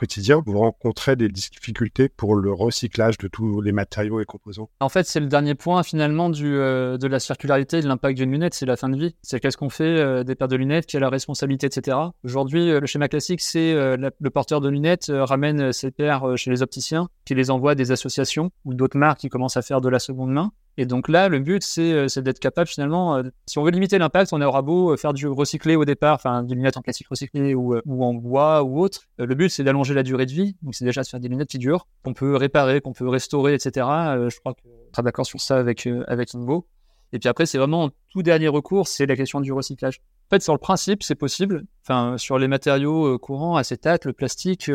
quotidien, 0.00 0.42
vous 0.46 0.58
rencontrez 0.58 1.14
des 1.14 1.28
difficultés 1.28 2.08
pour 2.08 2.34
le 2.34 2.50
recyclage 2.50 3.18
de 3.18 3.28
tous 3.28 3.60
les 3.60 3.72
matériaux 3.72 4.18
et 4.20 4.24
composants? 4.24 4.70
En 4.80 4.88
fait, 4.88 5.06
c'est 5.06 5.20
le 5.20 5.26
dernier 5.26 5.54
point 5.54 5.82
finalement 5.82 6.30
du, 6.30 6.56
euh, 6.56 6.96
de 6.96 7.06
la 7.06 7.20
circularité 7.20 7.78
et 7.78 7.82
de 7.82 7.86
l'impact 7.86 8.16
d'une 8.16 8.32
lunette, 8.32 8.54
c'est 8.54 8.64
la 8.64 8.78
fin 8.78 8.88
de 8.88 8.96
vie. 8.96 9.14
C'est 9.20 9.40
qu'est-ce 9.40 9.58
qu'on 9.58 9.68
fait 9.68 9.84
euh, 9.84 10.24
des 10.24 10.34
paires 10.34 10.48
de 10.48 10.56
lunettes, 10.56 10.86
qui 10.86 10.96
a 10.96 11.00
la 11.00 11.10
responsabilité, 11.10 11.66
etc. 11.66 11.98
Aujourd'hui, 12.24 12.70
euh, 12.70 12.80
le 12.80 12.86
schéma 12.86 13.08
classique, 13.08 13.42
c'est 13.42 13.74
le 13.74 14.30
porteur 14.30 14.62
de 14.62 14.70
lunettes 14.70 15.12
ramène 15.14 15.72
ses 15.72 15.90
paires 15.90 16.36
chez 16.36 16.50
les 16.50 16.62
opticiens, 16.62 17.08
qui 17.26 17.34
les 17.34 17.50
envoie 17.50 17.72
à 17.72 17.74
des 17.74 17.92
associations 17.92 18.50
ou 18.64 18.72
d'autres 18.72 18.96
marques 18.96 19.18
qui 19.18 19.28
commencent 19.28 19.58
à 19.58 19.62
faire 19.62 19.82
de 19.82 19.90
la 19.90 19.98
seconde 19.98 20.30
main. 20.30 20.52
Et 20.76 20.86
donc 20.86 21.08
là, 21.08 21.28
le 21.28 21.40
but, 21.40 21.62
c'est 21.62 22.18
d'être 22.18 22.38
capable 22.38 22.68
finalement, 22.68 23.22
si 23.46 23.58
on 23.58 23.64
veut 23.64 23.70
limiter 23.70 23.98
l'impact, 23.98 24.32
on 24.32 24.40
aura 24.40 24.62
beau 24.62 24.96
faire 24.96 25.12
du 25.12 25.26
recyclé 25.26 25.76
au 25.76 25.84
départ, 25.84 26.14
enfin 26.14 26.42
des 26.42 26.54
lunettes 26.54 26.76
en 26.76 26.82
plastique 26.82 27.08
recyclé 27.08 27.54
ou, 27.54 27.74
en 27.74 28.14
bois 28.14 28.62
ou 28.62 28.80
autre. 28.80 29.02
le 29.18 29.34
but, 29.34 29.50
c'est 29.50 29.64
d'allonger 29.64 29.94
la 29.94 30.02
durée 30.02 30.26
de 30.26 30.32
vie. 30.32 30.56
Donc 30.62 30.74
c'est 30.74 30.84
déjà 30.84 31.02
de 31.02 31.06
faire 31.06 31.20
des 31.20 31.28
lunettes 31.28 31.50
qui 31.50 31.58
durent, 31.58 31.86
qu'on 32.04 32.14
peut 32.14 32.36
réparer, 32.36 32.80
qu'on 32.80 32.92
peut 32.92 33.08
restaurer, 33.08 33.54
etc. 33.54 33.86
je 34.28 34.38
crois 34.38 34.54
que 34.54 34.60
on 34.66 34.92
sera 34.92 35.02
d'accord 35.02 35.26
sur 35.26 35.40
ça 35.40 35.58
avec 35.58 35.88
avec 36.06 36.34
Invo. 36.34 36.66
Et 37.12 37.18
puis 37.18 37.28
après, 37.28 37.46
c'est 37.46 37.58
vraiment 37.58 37.90
tout 38.12 38.22
dernier 38.22 38.48
recours, 38.48 38.88
c'est 38.88 39.06
la 39.06 39.16
question 39.16 39.40
du 39.40 39.52
recyclage. 39.52 40.00
En 40.28 40.36
fait, 40.36 40.42
sur 40.42 40.52
le 40.52 40.58
principe, 40.58 41.02
c'est 41.02 41.16
possible. 41.16 41.64
Enfin, 41.82 42.16
sur 42.16 42.38
les 42.38 42.46
matériaux 42.46 43.18
courants, 43.18 43.56
acétate, 43.56 44.04
le 44.04 44.12
plastique, 44.12 44.68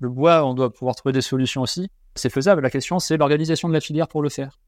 le 0.00 0.08
bois, 0.08 0.44
on 0.44 0.54
doit 0.54 0.72
pouvoir 0.72 0.94
trouver 0.94 1.12
des 1.12 1.20
solutions 1.20 1.62
aussi. 1.62 1.88
C'est 2.14 2.30
faisable. 2.30 2.62
La 2.62 2.70
question, 2.70 2.98
c'est 2.98 3.16
l'organisation 3.16 3.68
de 3.68 3.74
la 3.74 3.80
filière 3.80 4.08
pour 4.08 4.22
le 4.22 4.28
faire. 4.28 4.58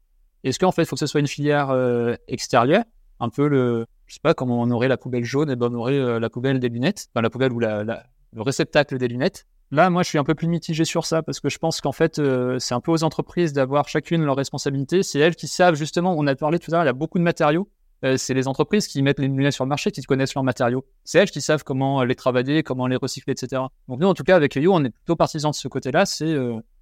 Est-ce 0.43 0.59
qu'en 0.59 0.71
fait, 0.71 0.83
il 0.83 0.85
faut 0.85 0.95
que 0.95 0.99
ce 0.99 1.05
soit 1.05 1.19
une 1.19 1.27
filière 1.27 1.69
euh, 1.69 2.15
extérieure, 2.27 2.83
un 3.19 3.29
peu 3.29 3.47
le, 3.47 3.85
je 4.07 4.15
sais 4.15 4.19
pas, 4.21 4.33
comment 4.33 4.59
on 4.61 4.71
aurait 4.71 4.87
la 4.87 4.97
poubelle 4.97 5.23
jaune, 5.23 5.51
et 5.51 5.55
ben 5.55 5.69
on 5.71 5.75
aurait 5.75 5.93
euh, 5.93 6.19
la 6.19 6.29
poubelle 6.29 6.59
des 6.59 6.69
lunettes, 6.69 7.07
enfin 7.13 7.21
la 7.21 7.29
poubelle 7.29 7.53
ou 7.53 7.59
la, 7.59 7.83
le 7.83 8.41
réceptacle 8.41 8.97
des 8.97 9.07
lunettes. 9.07 9.45
Là, 9.69 9.89
moi, 9.89 10.03
je 10.03 10.09
suis 10.09 10.17
un 10.17 10.23
peu 10.23 10.35
plus 10.35 10.47
mitigé 10.47 10.83
sur 10.83 11.05
ça 11.05 11.21
parce 11.23 11.39
que 11.39 11.47
je 11.47 11.57
pense 11.57 11.79
qu'en 11.79 11.93
fait, 11.93 12.19
euh, 12.19 12.59
c'est 12.59 12.73
un 12.73 12.81
peu 12.81 12.91
aux 12.91 13.03
entreprises 13.03 13.53
d'avoir 13.53 13.87
chacune 13.87 14.25
leur 14.25 14.35
responsabilité. 14.35 15.01
C'est 15.01 15.19
elles 15.19 15.35
qui 15.35 15.47
savent 15.47 15.75
justement. 15.75 16.13
On 16.17 16.27
a 16.27 16.35
parlé 16.35 16.59
tout 16.59 16.71
à 16.71 16.73
l'heure, 16.73 16.83
il 16.83 16.87
y 16.87 16.89
a 16.89 16.93
beaucoup 16.93 17.19
de 17.19 17.23
matériaux. 17.23 17.69
c'est 18.17 18.33
les 18.33 18.49
entreprises 18.49 18.87
qui 18.87 19.01
mettent 19.01 19.19
les 19.19 19.29
lunettes 19.29 19.53
sur 19.53 19.63
le 19.63 19.69
marché, 19.69 19.91
qui 19.91 20.01
connaissent 20.01 20.33
leurs 20.33 20.43
matériaux. 20.43 20.83
C'est 21.05 21.19
elles 21.19 21.31
qui 21.31 21.39
savent 21.39 21.63
comment 21.63 22.03
les 22.03 22.15
travailler, 22.15 22.63
comment 22.63 22.87
les 22.87 22.97
recycler, 22.97 23.31
etc. 23.31 23.61
Donc 23.87 24.01
nous, 24.01 24.07
en 24.07 24.13
tout 24.13 24.23
cas, 24.23 24.35
avec 24.35 24.55
You, 24.55 24.73
on 24.73 24.83
est 24.83 24.89
plutôt 24.89 25.15
partisans 25.15 25.51
de 25.51 25.55
ce 25.55 25.69
côté-là. 25.69 26.05
C'est 26.05 26.35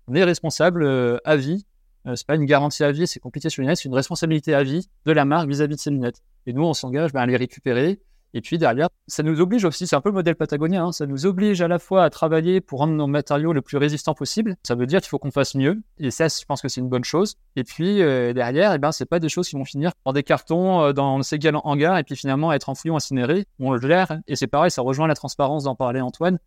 on 0.07 0.15
est 0.15 0.23
responsable 0.23 1.19
à 1.23 1.35
vie 1.35 1.67
euh, 2.07 2.15
c'est 2.15 2.27
pas 2.27 2.35
une 2.35 2.45
garantie 2.45 2.83
à 2.83 2.91
vie, 2.91 3.07
c'est 3.07 3.19
compliqué 3.19 3.49
sur 3.49 3.61
les 3.61 3.67
lunettes, 3.67 3.79
c'est 3.79 3.89
une 3.89 3.95
responsabilité 3.95 4.53
à 4.53 4.63
vie 4.63 4.87
de 5.05 5.11
la 5.11 5.25
marque 5.25 5.49
vis-à-vis 5.49 5.75
de 5.75 5.79
ses 5.79 5.89
lunettes. 5.89 6.21
Et 6.45 6.53
nous, 6.53 6.63
on 6.63 6.73
s'engage 6.73 7.13
ben, 7.13 7.21
à 7.21 7.25
les 7.25 7.37
récupérer. 7.37 7.99
Et 8.33 8.41
puis 8.41 8.59
derrière, 8.59 8.89
ça 9.07 9.23
nous 9.23 9.41
oblige 9.41 9.65
aussi, 9.65 9.87
c'est 9.87 9.95
un 9.95 10.01
peu 10.01 10.09
le 10.09 10.13
modèle 10.13 10.35
patagonien, 10.35 10.85
hein, 10.85 10.91
ça 10.91 11.07
nous 11.07 11.25
oblige 11.25 11.61
à 11.61 11.67
la 11.67 11.79
fois 11.79 12.03
à 12.03 12.09
travailler 12.11 12.61
pour 12.61 12.79
rendre 12.79 12.93
nos 12.93 13.07
matériaux 13.07 13.53
le 13.53 13.61
plus 13.61 13.77
résistants 13.77 14.13
possible. 14.13 14.55
Ça 14.63 14.75
veut 14.75 14.85
dire 14.85 15.01
qu'il 15.01 15.09
faut 15.09 15.17
qu'on 15.17 15.31
fasse 15.31 15.55
mieux. 15.55 15.81
Et 15.97 16.11
ça, 16.11 16.27
je 16.27 16.45
pense 16.45 16.61
que 16.61 16.67
c'est 16.67 16.79
une 16.79 16.89
bonne 16.89 17.03
chose. 17.03 17.37
Et 17.55 17.63
puis 17.63 18.03
euh, 18.03 18.33
derrière, 18.33 18.73
eh 18.73 18.77
ben, 18.77 18.91
c'est 18.91 19.07
pas 19.07 19.19
des 19.19 19.29
choses 19.29 19.49
qui 19.49 19.55
vont 19.55 19.65
finir 19.65 19.91
dans 20.05 20.13
des 20.13 20.23
cartons, 20.23 20.81
euh, 20.81 20.93
dans 20.93 21.21
ces 21.23 21.39
galants 21.39 21.61
hangars, 21.63 21.97
et 21.97 22.03
puis 22.03 22.15
finalement 22.15 22.53
être 22.53 22.69
enfouis 22.69 22.91
ou 22.91 22.95
incinérés. 22.95 23.45
On 23.59 23.71
le 23.71 23.81
gère. 23.81 24.19
Et 24.27 24.35
c'est 24.35 24.47
pareil, 24.47 24.69
ça 24.69 24.83
rejoint 24.83 25.07
la 25.07 25.15
transparence 25.15 25.63
d'en 25.63 25.75
parler 25.75 26.01
Antoine. 26.01 26.37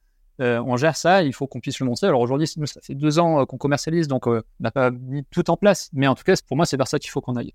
Euh, 0.41 0.63
on 0.67 0.77
gère 0.77 0.97
ça, 0.97 1.23
il 1.23 1.33
faut 1.33 1.47
qu'on 1.47 1.61
puisse 1.61 1.79
le 1.79 1.87
montrer. 1.87 2.07
Alors 2.07 2.21
aujourd'hui, 2.21 2.47
ça 2.47 2.81
fait 2.83 2.95
deux 2.95 3.19
ans 3.19 3.41
euh, 3.41 3.45
qu'on 3.45 3.59
commercialise, 3.59 4.09
donc 4.09 4.27
euh, 4.27 4.43
on 4.61 4.65
n'a 4.65 4.71
pas 4.71 4.91
mis 4.91 5.25
tout 5.31 5.51
en 5.51 5.57
place. 5.57 5.91
Mais 5.93 6.07
en 6.07 6.15
tout 6.15 6.25
cas, 6.25 6.35
pour 6.47 6.57
moi, 6.57 6.67
c'est 6.67 6.77
vers 6.77 6.89
ça 6.89 6.99
qu'il 6.99 7.11
faut 7.11 7.21
qu'on 7.21 7.37
aille. 7.37 7.55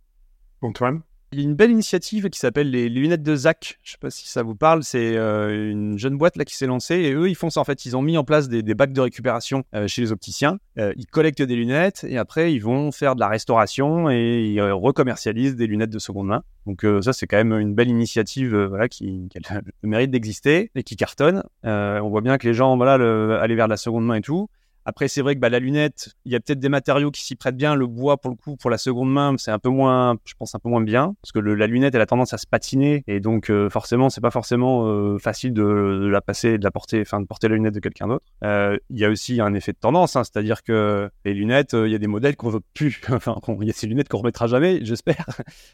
Antoine? 0.62 1.02
Il 1.34 1.40
y 1.40 1.42
a 1.42 1.44
une 1.44 1.56
belle 1.56 1.72
initiative 1.72 2.30
qui 2.30 2.40
s'appelle 2.40 2.72
les 2.72 2.88
lunettes 2.88 3.24
de 3.24 3.36
Zach. 3.36 3.80
Je 3.84 3.92
sais 3.92 3.98
pas 4.00 4.10
si 4.10 4.30
ça 4.30 4.44
vous 4.44 4.56
parle. 4.56 4.84
C'est 4.84 5.18
euh, 5.18 5.72
une 5.72 5.98
jeune 5.98 6.18
boîte 6.18 6.38
là 6.38 6.46
qui 6.46 6.56
s'est 6.56 6.68
lancée 6.68 6.96
et 6.96 7.14
eux 7.14 7.30
ils 7.30 7.36
font 7.36 7.50
ça 7.50 7.60
en 7.60 7.64
fait. 7.66 7.86
Ils 7.86 7.98
ont 7.98 8.02
mis 8.02 8.18
en 8.18 8.24
place 8.24 8.48
des, 8.48 8.62
bacs 8.74 8.94
de 8.94 9.02
récupération 9.02 9.64
euh, 9.76 9.88
chez 9.88 10.02
les 10.02 10.12
opticiens. 10.14 10.58
Euh, 10.78 10.94
ils 10.96 11.06
collectent 11.06 11.42
des 11.42 11.56
lunettes 11.56 12.06
et 12.08 12.18
après 12.18 12.54
ils 12.54 12.60
vont 12.60 12.92
faire 12.94 13.16
de 13.16 13.20
la 13.20 13.28
restauration 13.28 14.10
et 14.10 14.46
ils 14.54 14.62
recommercialisent 14.62 15.58
des 15.58 15.68
lunettes 15.68 15.90
de 15.90 16.00
seconde 16.00 16.28
main. 16.28 16.44
Donc 16.66 16.86
ça 17.02 17.14
c'est 17.14 17.28
quand 17.28 17.38
même 17.38 17.54
une 17.54 17.74
belle 17.74 17.90
initiative 17.90 18.70
qui, 18.90 19.30
a 19.50 19.62
le 19.82 19.90
mérite 19.90 20.12
d'exister 20.12 20.72
et 20.76 20.84
qui 20.84 20.96
cartonne. 20.96 21.44
on 21.64 22.10
voit 22.10 22.22
bien 22.22 22.38
que 22.38 22.48
les 22.48 22.54
gens 22.54 22.76
voilà 22.78 22.98
le, 22.98 23.38
aller 23.40 23.56
vers 23.56 23.68
la 23.68 23.78
seconde 23.78 24.06
main 24.06 24.16
et 24.16 24.22
tout. 24.22 24.50
Après, 24.90 25.10
c'est 25.10 25.22
vrai 25.22 25.36
que 25.36 25.42
bah, 25.42 25.50
la 25.50 25.60
lunette, 25.60 26.16
il 26.24 26.32
y 26.32 26.36
a 26.38 26.40
peut-être 26.40 26.62
des 26.62 26.70
matériaux 26.70 27.12
qui 27.12 27.22
s'y 27.22 27.36
prêtent 27.36 27.58
bien. 27.58 27.76
Le 27.76 27.88
bois, 27.88 28.16
pour 28.16 28.32
le 28.32 28.38
coup, 28.38 28.56
pour 28.56 28.70
la 28.70 28.78
seconde 28.78 29.12
main, 29.12 29.36
c'est 29.38 29.52
un 29.52 29.60
peu 29.60 29.68
moins, 29.68 30.16
je 30.24 30.34
pense, 30.40 30.56
un 30.56 30.60
peu 30.60 30.70
moins 30.70 30.80
bien. 30.80 31.14
Parce 31.22 31.34
que 31.34 31.40
la 31.40 31.68
lunette, 31.68 31.94
elle 31.94 32.00
a 32.00 32.06
tendance 32.06 32.34
à 32.34 32.38
se 32.38 32.48
patiner. 32.48 33.04
Et 33.06 33.20
donc, 33.20 33.50
euh, 33.50 33.70
forcément, 33.70 34.10
c'est 34.10 34.22
pas 34.22 34.32
forcément 34.32 34.88
euh, 34.88 35.18
facile 35.18 35.52
de, 35.52 36.08
la 36.10 36.22
passer, 36.22 36.58
de 36.58 36.64
la 36.64 36.72
porter, 36.72 37.02
enfin, 37.02 37.20
de 37.20 37.26
porter 37.26 37.50
la 37.50 37.56
lunette 37.56 37.74
de 37.74 37.82
quelqu'un 37.82 38.08
d'autre. 38.08 38.24
Euh, 38.46 38.78
il 38.90 38.98
y 38.98 39.04
a 39.04 39.10
aussi 39.10 39.42
un 39.42 39.54
effet 39.56 39.74
de 39.74 39.78
tendance, 39.78 40.16
hein, 40.16 40.24
c'est-à-dire 40.24 40.64
que 40.64 41.10
les 41.26 41.34
lunettes, 41.34 41.74
il 41.74 41.92
y 41.92 41.96
a 41.96 42.00
des 42.00 42.08
modèles 42.08 42.38
qu'on 42.38 42.50
veut 42.50 42.62
plus. 42.74 43.02
enfin, 43.12 43.36
il 43.60 43.68
y 43.68 43.70
a 43.70 43.74
ces 43.74 43.88
lunettes 43.88 44.08
qu'on 44.08 44.20
remettra 44.20 44.48
jamais, 44.48 44.80
j'espère. 44.86 45.26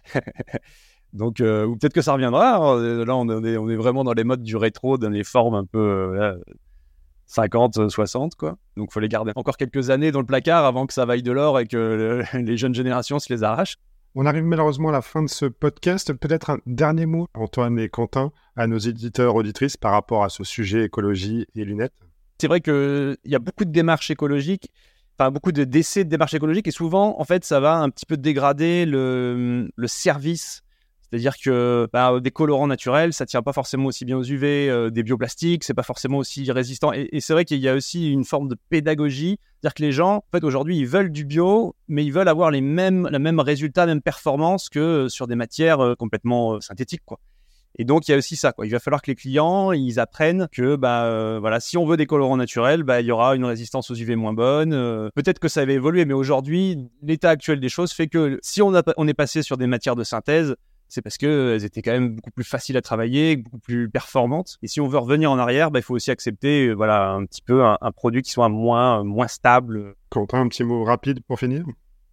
Donc, 1.13 1.35
ou 1.39 1.77
peut-être 1.77 1.93
que 1.93 2.01
ça 2.01 2.13
reviendra. 2.13 2.79
Là, 3.05 3.15
on 3.15 3.43
est, 3.43 3.57
on 3.57 3.69
est, 3.69 3.75
vraiment 3.75 4.03
dans 4.03 4.13
les 4.13 4.23
modes 4.23 4.41
du 4.41 4.57
rétro, 4.57 4.97
dans 4.97 5.11
les 5.11 5.23
formes 5.23 5.53
un 5.53 5.65
peu 5.65 6.17
50, 7.25 7.89
60, 7.89 8.35
quoi. 8.35 8.57
Donc, 8.77 8.89
il 8.91 8.93
faut 8.93 8.99
les 8.99 9.09
garder 9.09 9.31
encore 9.35 9.57
quelques 9.57 9.89
années 9.89 10.11
dans 10.11 10.19
le 10.19 10.25
placard 10.25 10.65
avant 10.65 10.85
que 10.85 10.93
ça 10.93 11.05
vaille 11.05 11.23
de 11.23 11.31
l'or 11.31 11.59
et 11.59 11.67
que 11.67 12.23
les 12.33 12.57
jeunes 12.57 12.75
générations 12.75 13.19
se 13.19 13.31
les 13.33 13.43
arrachent. 13.43 13.77
On 14.15 14.27
arrive 14.27 14.43
malheureusement 14.43 14.89
à 14.89 14.91
la 14.91 15.01
fin 15.01 15.23
de 15.23 15.29
ce 15.29 15.45
podcast. 15.45 16.13
Peut-être 16.13 16.51
un 16.51 16.59
dernier 16.67 17.07
mot, 17.07 17.27
Antoine 17.33 17.79
et 17.79 17.89
Quentin, 17.89 18.31
à 18.55 18.67
nos 18.67 18.77
éditeurs, 18.77 19.35
auditrices 19.35 19.75
par 19.75 19.91
rapport 19.93 20.23
à 20.23 20.29
ce 20.29 20.43
sujet 20.43 20.83
écologie 20.83 21.47
et 21.55 21.65
lunettes. 21.65 21.93
C'est 22.39 22.47
vrai 22.47 22.61
qu'il 22.61 23.17
y 23.25 23.35
a 23.35 23.39
beaucoup 23.39 23.65
de 23.65 23.71
démarches 23.71 24.11
écologiques, 24.11 24.69
enfin 25.17 25.31
beaucoup 25.31 25.51
de 25.51 25.63
décès 25.63 26.03
de 26.03 26.09
démarches 26.09 26.35
écologiques, 26.35 26.67
et 26.67 26.71
souvent, 26.71 27.19
en 27.19 27.23
fait, 27.23 27.43
ça 27.43 27.59
va 27.59 27.77
un 27.77 27.89
petit 27.89 28.05
peu 28.05 28.17
dégrader 28.17 28.85
le, 28.85 29.71
le 29.75 29.87
service 29.87 30.61
c'est-à-dire 31.13 31.37
que 31.37 31.87
bah, 31.93 32.19
des 32.19 32.31
colorants 32.31 32.65
naturels, 32.65 33.13
ça 33.13 33.27
tient 33.27 33.43
pas 33.43 33.53
forcément 33.53 33.85
aussi 33.85 34.03
bien 34.03 34.17
aux 34.17 34.23
UV, 34.23 34.67
euh, 34.67 34.89
des 34.89 35.03
bioplastiques, 35.03 35.63
c'est 35.63 35.75
pas 35.75 35.83
forcément 35.83 36.17
aussi 36.17 36.51
résistant. 36.51 36.91
Et, 36.91 37.19
c'est 37.19 37.33
vrai 37.33 37.45
qu'il 37.45 37.59
y 37.59 37.69
a 37.69 37.75
aussi 37.75 38.11
une 38.11 38.23
forme 38.23 38.47
de 38.47 38.57
pédagogie, 38.71 39.37
c'est-à-dire 39.61 39.75
que 39.75 39.83
les 39.83 39.91
gens, 39.91 40.15
en 40.15 40.23
fait, 40.31 40.43
aujourd'hui, 40.43 40.79
ils 40.79 40.87
veulent 40.87 41.11
du 41.11 41.23
bio, 41.23 41.75
mais 41.87 42.03
ils 42.03 42.11
veulent 42.11 42.27
avoir 42.27 42.49
les 42.49 42.61
mêmes, 42.61 43.07
la 43.11 43.19
même 43.19 43.39
résultat, 43.39 43.85
la 43.85 43.93
même 43.93 44.01
performance 44.01 44.69
que 44.69 44.79
euh, 44.79 45.07
sur 45.07 45.27
des 45.27 45.35
matières 45.35 45.81
euh, 45.81 45.93
complètement 45.93 46.59
synthétiques, 46.61 47.03
quoi. 47.05 47.19
Et 47.77 47.85
donc 47.85 48.07
il 48.07 48.11
y 48.11 48.13
a 48.13 48.17
aussi 48.17 48.35
ça, 48.35 48.51
quoi. 48.51 48.65
Il 48.65 48.71
va 48.71 48.79
falloir 48.79 49.01
que 49.01 49.09
les 49.09 49.15
clients 49.15 49.71
ils 49.71 49.99
apprennent 49.99 50.47
que 50.51 50.75
bah 50.75 51.39
voilà, 51.39 51.59
si 51.59 51.75
on 51.75 51.87
veut 51.87 51.97
des 51.97 52.05
colorants 52.05 52.37
naturels, 52.37 52.83
bah 52.83 53.01
il 53.01 53.07
y 53.07 53.11
aura 53.11 53.35
une 53.35 53.45
résistance 53.45 53.89
aux 53.89 53.95
UV 53.95 54.15
moins 54.15 54.33
bonne. 54.33 55.09
Peut-être 55.15 55.39
que 55.39 55.47
ça 55.47 55.65
va 55.65 55.71
évoluer, 55.71 56.05
mais 56.05 56.13
aujourd'hui 56.13 56.77
l'état 57.01 57.31
actuel 57.31 57.59
des 57.59 57.69
choses 57.69 57.91
fait 57.91 58.05
que 58.05 58.37
si 58.43 58.61
on, 58.61 58.75
a, 58.75 58.83
on 58.95 59.07
est 59.07 59.15
passé 59.15 59.41
sur 59.41 59.57
des 59.57 59.65
matières 59.65 59.95
de 59.95 60.03
synthèse, 60.03 60.55
c'est 60.93 61.01
parce 61.01 61.17
qu'elles 61.17 61.65
étaient 61.65 61.81
quand 61.81 61.91
même 61.91 62.15
beaucoup 62.15 62.29
plus 62.29 62.43
faciles 62.43 62.77
à 62.77 62.81
travailler, 62.81 63.35
beaucoup 63.35 63.57
plus 63.57 63.89
performantes. 63.89 64.57
Et 64.61 64.67
si 64.67 64.79
on 64.79 64.87
veut 64.87 64.99
revenir 64.99 65.31
en 65.31 65.39
arrière, 65.39 65.71
bah, 65.71 65.79
il 65.79 65.81
faut 65.81 65.95
aussi 65.95 66.11
accepter 66.11 66.67
euh, 66.67 66.73
voilà, 66.73 67.09
un 67.09 67.25
petit 67.25 67.41
peu 67.41 67.63
un, 67.63 67.77
produit 67.95 68.21
qui 68.21 68.29
soit 68.29 68.49
moins, 68.49 69.03
moins 69.03 69.27
stable. 69.27 69.95
Quentin, 70.09 70.41
un 70.41 70.47
petit 70.47 70.63
mot 70.63 70.83
rapide 70.83 71.21
pour 71.27 71.39
finir? 71.39 71.65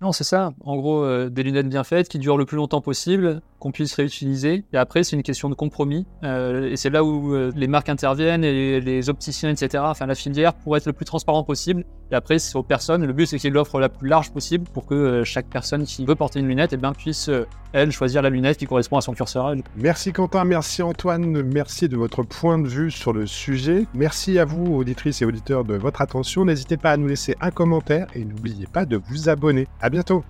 Non, 0.03 0.13
c'est 0.13 0.25
ça. 0.25 0.53
En 0.65 0.77
gros, 0.77 1.05
euh, 1.05 1.29
des 1.29 1.43
lunettes 1.43 1.69
bien 1.69 1.85
faites 1.85 2.09
qui 2.09 2.19
durent 2.19 2.39
le 2.39 2.47
plus 2.47 2.57
longtemps 2.57 2.81
possible, 2.81 3.43
qu'on 3.59 3.71
puisse 3.71 3.93
réutiliser. 3.93 4.65
Et 4.73 4.79
après, 4.79 5.05
c'est 5.05 5.15
une 5.15 5.23
question 5.23 5.51
de 5.51 5.55
compromis. 5.55 6.07
Euh, 6.25 6.71
et 6.71 6.77
c'est 6.77 6.89
là 6.89 7.05
où 7.05 7.35
euh, 7.35 7.53
les 7.55 7.67
marques 7.67 7.91
interviennent 7.91 8.43
et 8.43 8.81
les 8.81 9.11
opticiens, 9.11 9.51
etc. 9.51 9.85
Enfin, 9.87 10.07
la 10.07 10.15
filière 10.15 10.55
pour 10.55 10.75
être 10.79 10.87
le 10.87 10.95
plus 10.95 11.05
transparent 11.05 11.45
possible. 11.45 11.85
Et 12.11 12.15
après, 12.15 12.39
c'est 12.39 12.57
aux 12.57 12.63
personnes. 12.63 13.05
Le 13.05 13.13
but, 13.13 13.27
c'est 13.27 13.39
qu'il 13.39 13.53
l'offre 13.53 13.79
la 13.79 13.91
plus 13.91 14.09
large 14.09 14.31
possible 14.31 14.65
pour 14.73 14.87
que 14.87 15.23
chaque 15.23 15.47
personne 15.47 15.85
qui 15.85 16.07
veut 16.07 16.15
porter 16.15 16.41
une 16.41 16.49
lunette, 16.49 16.73
eh 16.73 16.79
bien, 16.79 16.93
puisse, 16.93 17.31
elle, 17.73 17.93
choisir 17.93 18.23
la 18.23 18.31
lunette 18.31 18.57
qui 18.57 18.67
correspond 18.67 18.97
à 18.97 19.01
son 19.01 19.13
curseur. 19.13 19.55
Merci 19.77 20.13
Quentin, 20.13 20.45
merci 20.45 20.83
Antoine, 20.83 21.43
merci 21.43 21.89
de 21.89 21.97
votre 21.97 22.25
point 22.25 22.59
de 22.59 22.67
vue 22.67 22.91
sur 22.91 23.13
le 23.13 23.27
sujet. 23.27 23.87
Merci 23.95 24.39
à 24.39 24.45
vous, 24.45 24.75
auditrices 24.75 25.23
et 25.23 25.25
auditeurs, 25.25 25.65
de 25.65 25.75
votre 25.75 26.01
attention. 26.01 26.45
N'hésitez 26.45 26.77
pas 26.77 26.93
à 26.93 26.97
nous 26.97 27.07
laisser 27.07 27.37
un 27.41 27.53
commentaire 27.53 28.09
et 28.15 28.25
n'oubliez 28.25 28.67
pas 28.67 28.87
de 28.87 28.97
vous 28.97 29.29
abonner. 29.29 29.69
À 29.81 29.90
bientôt. 29.91 30.25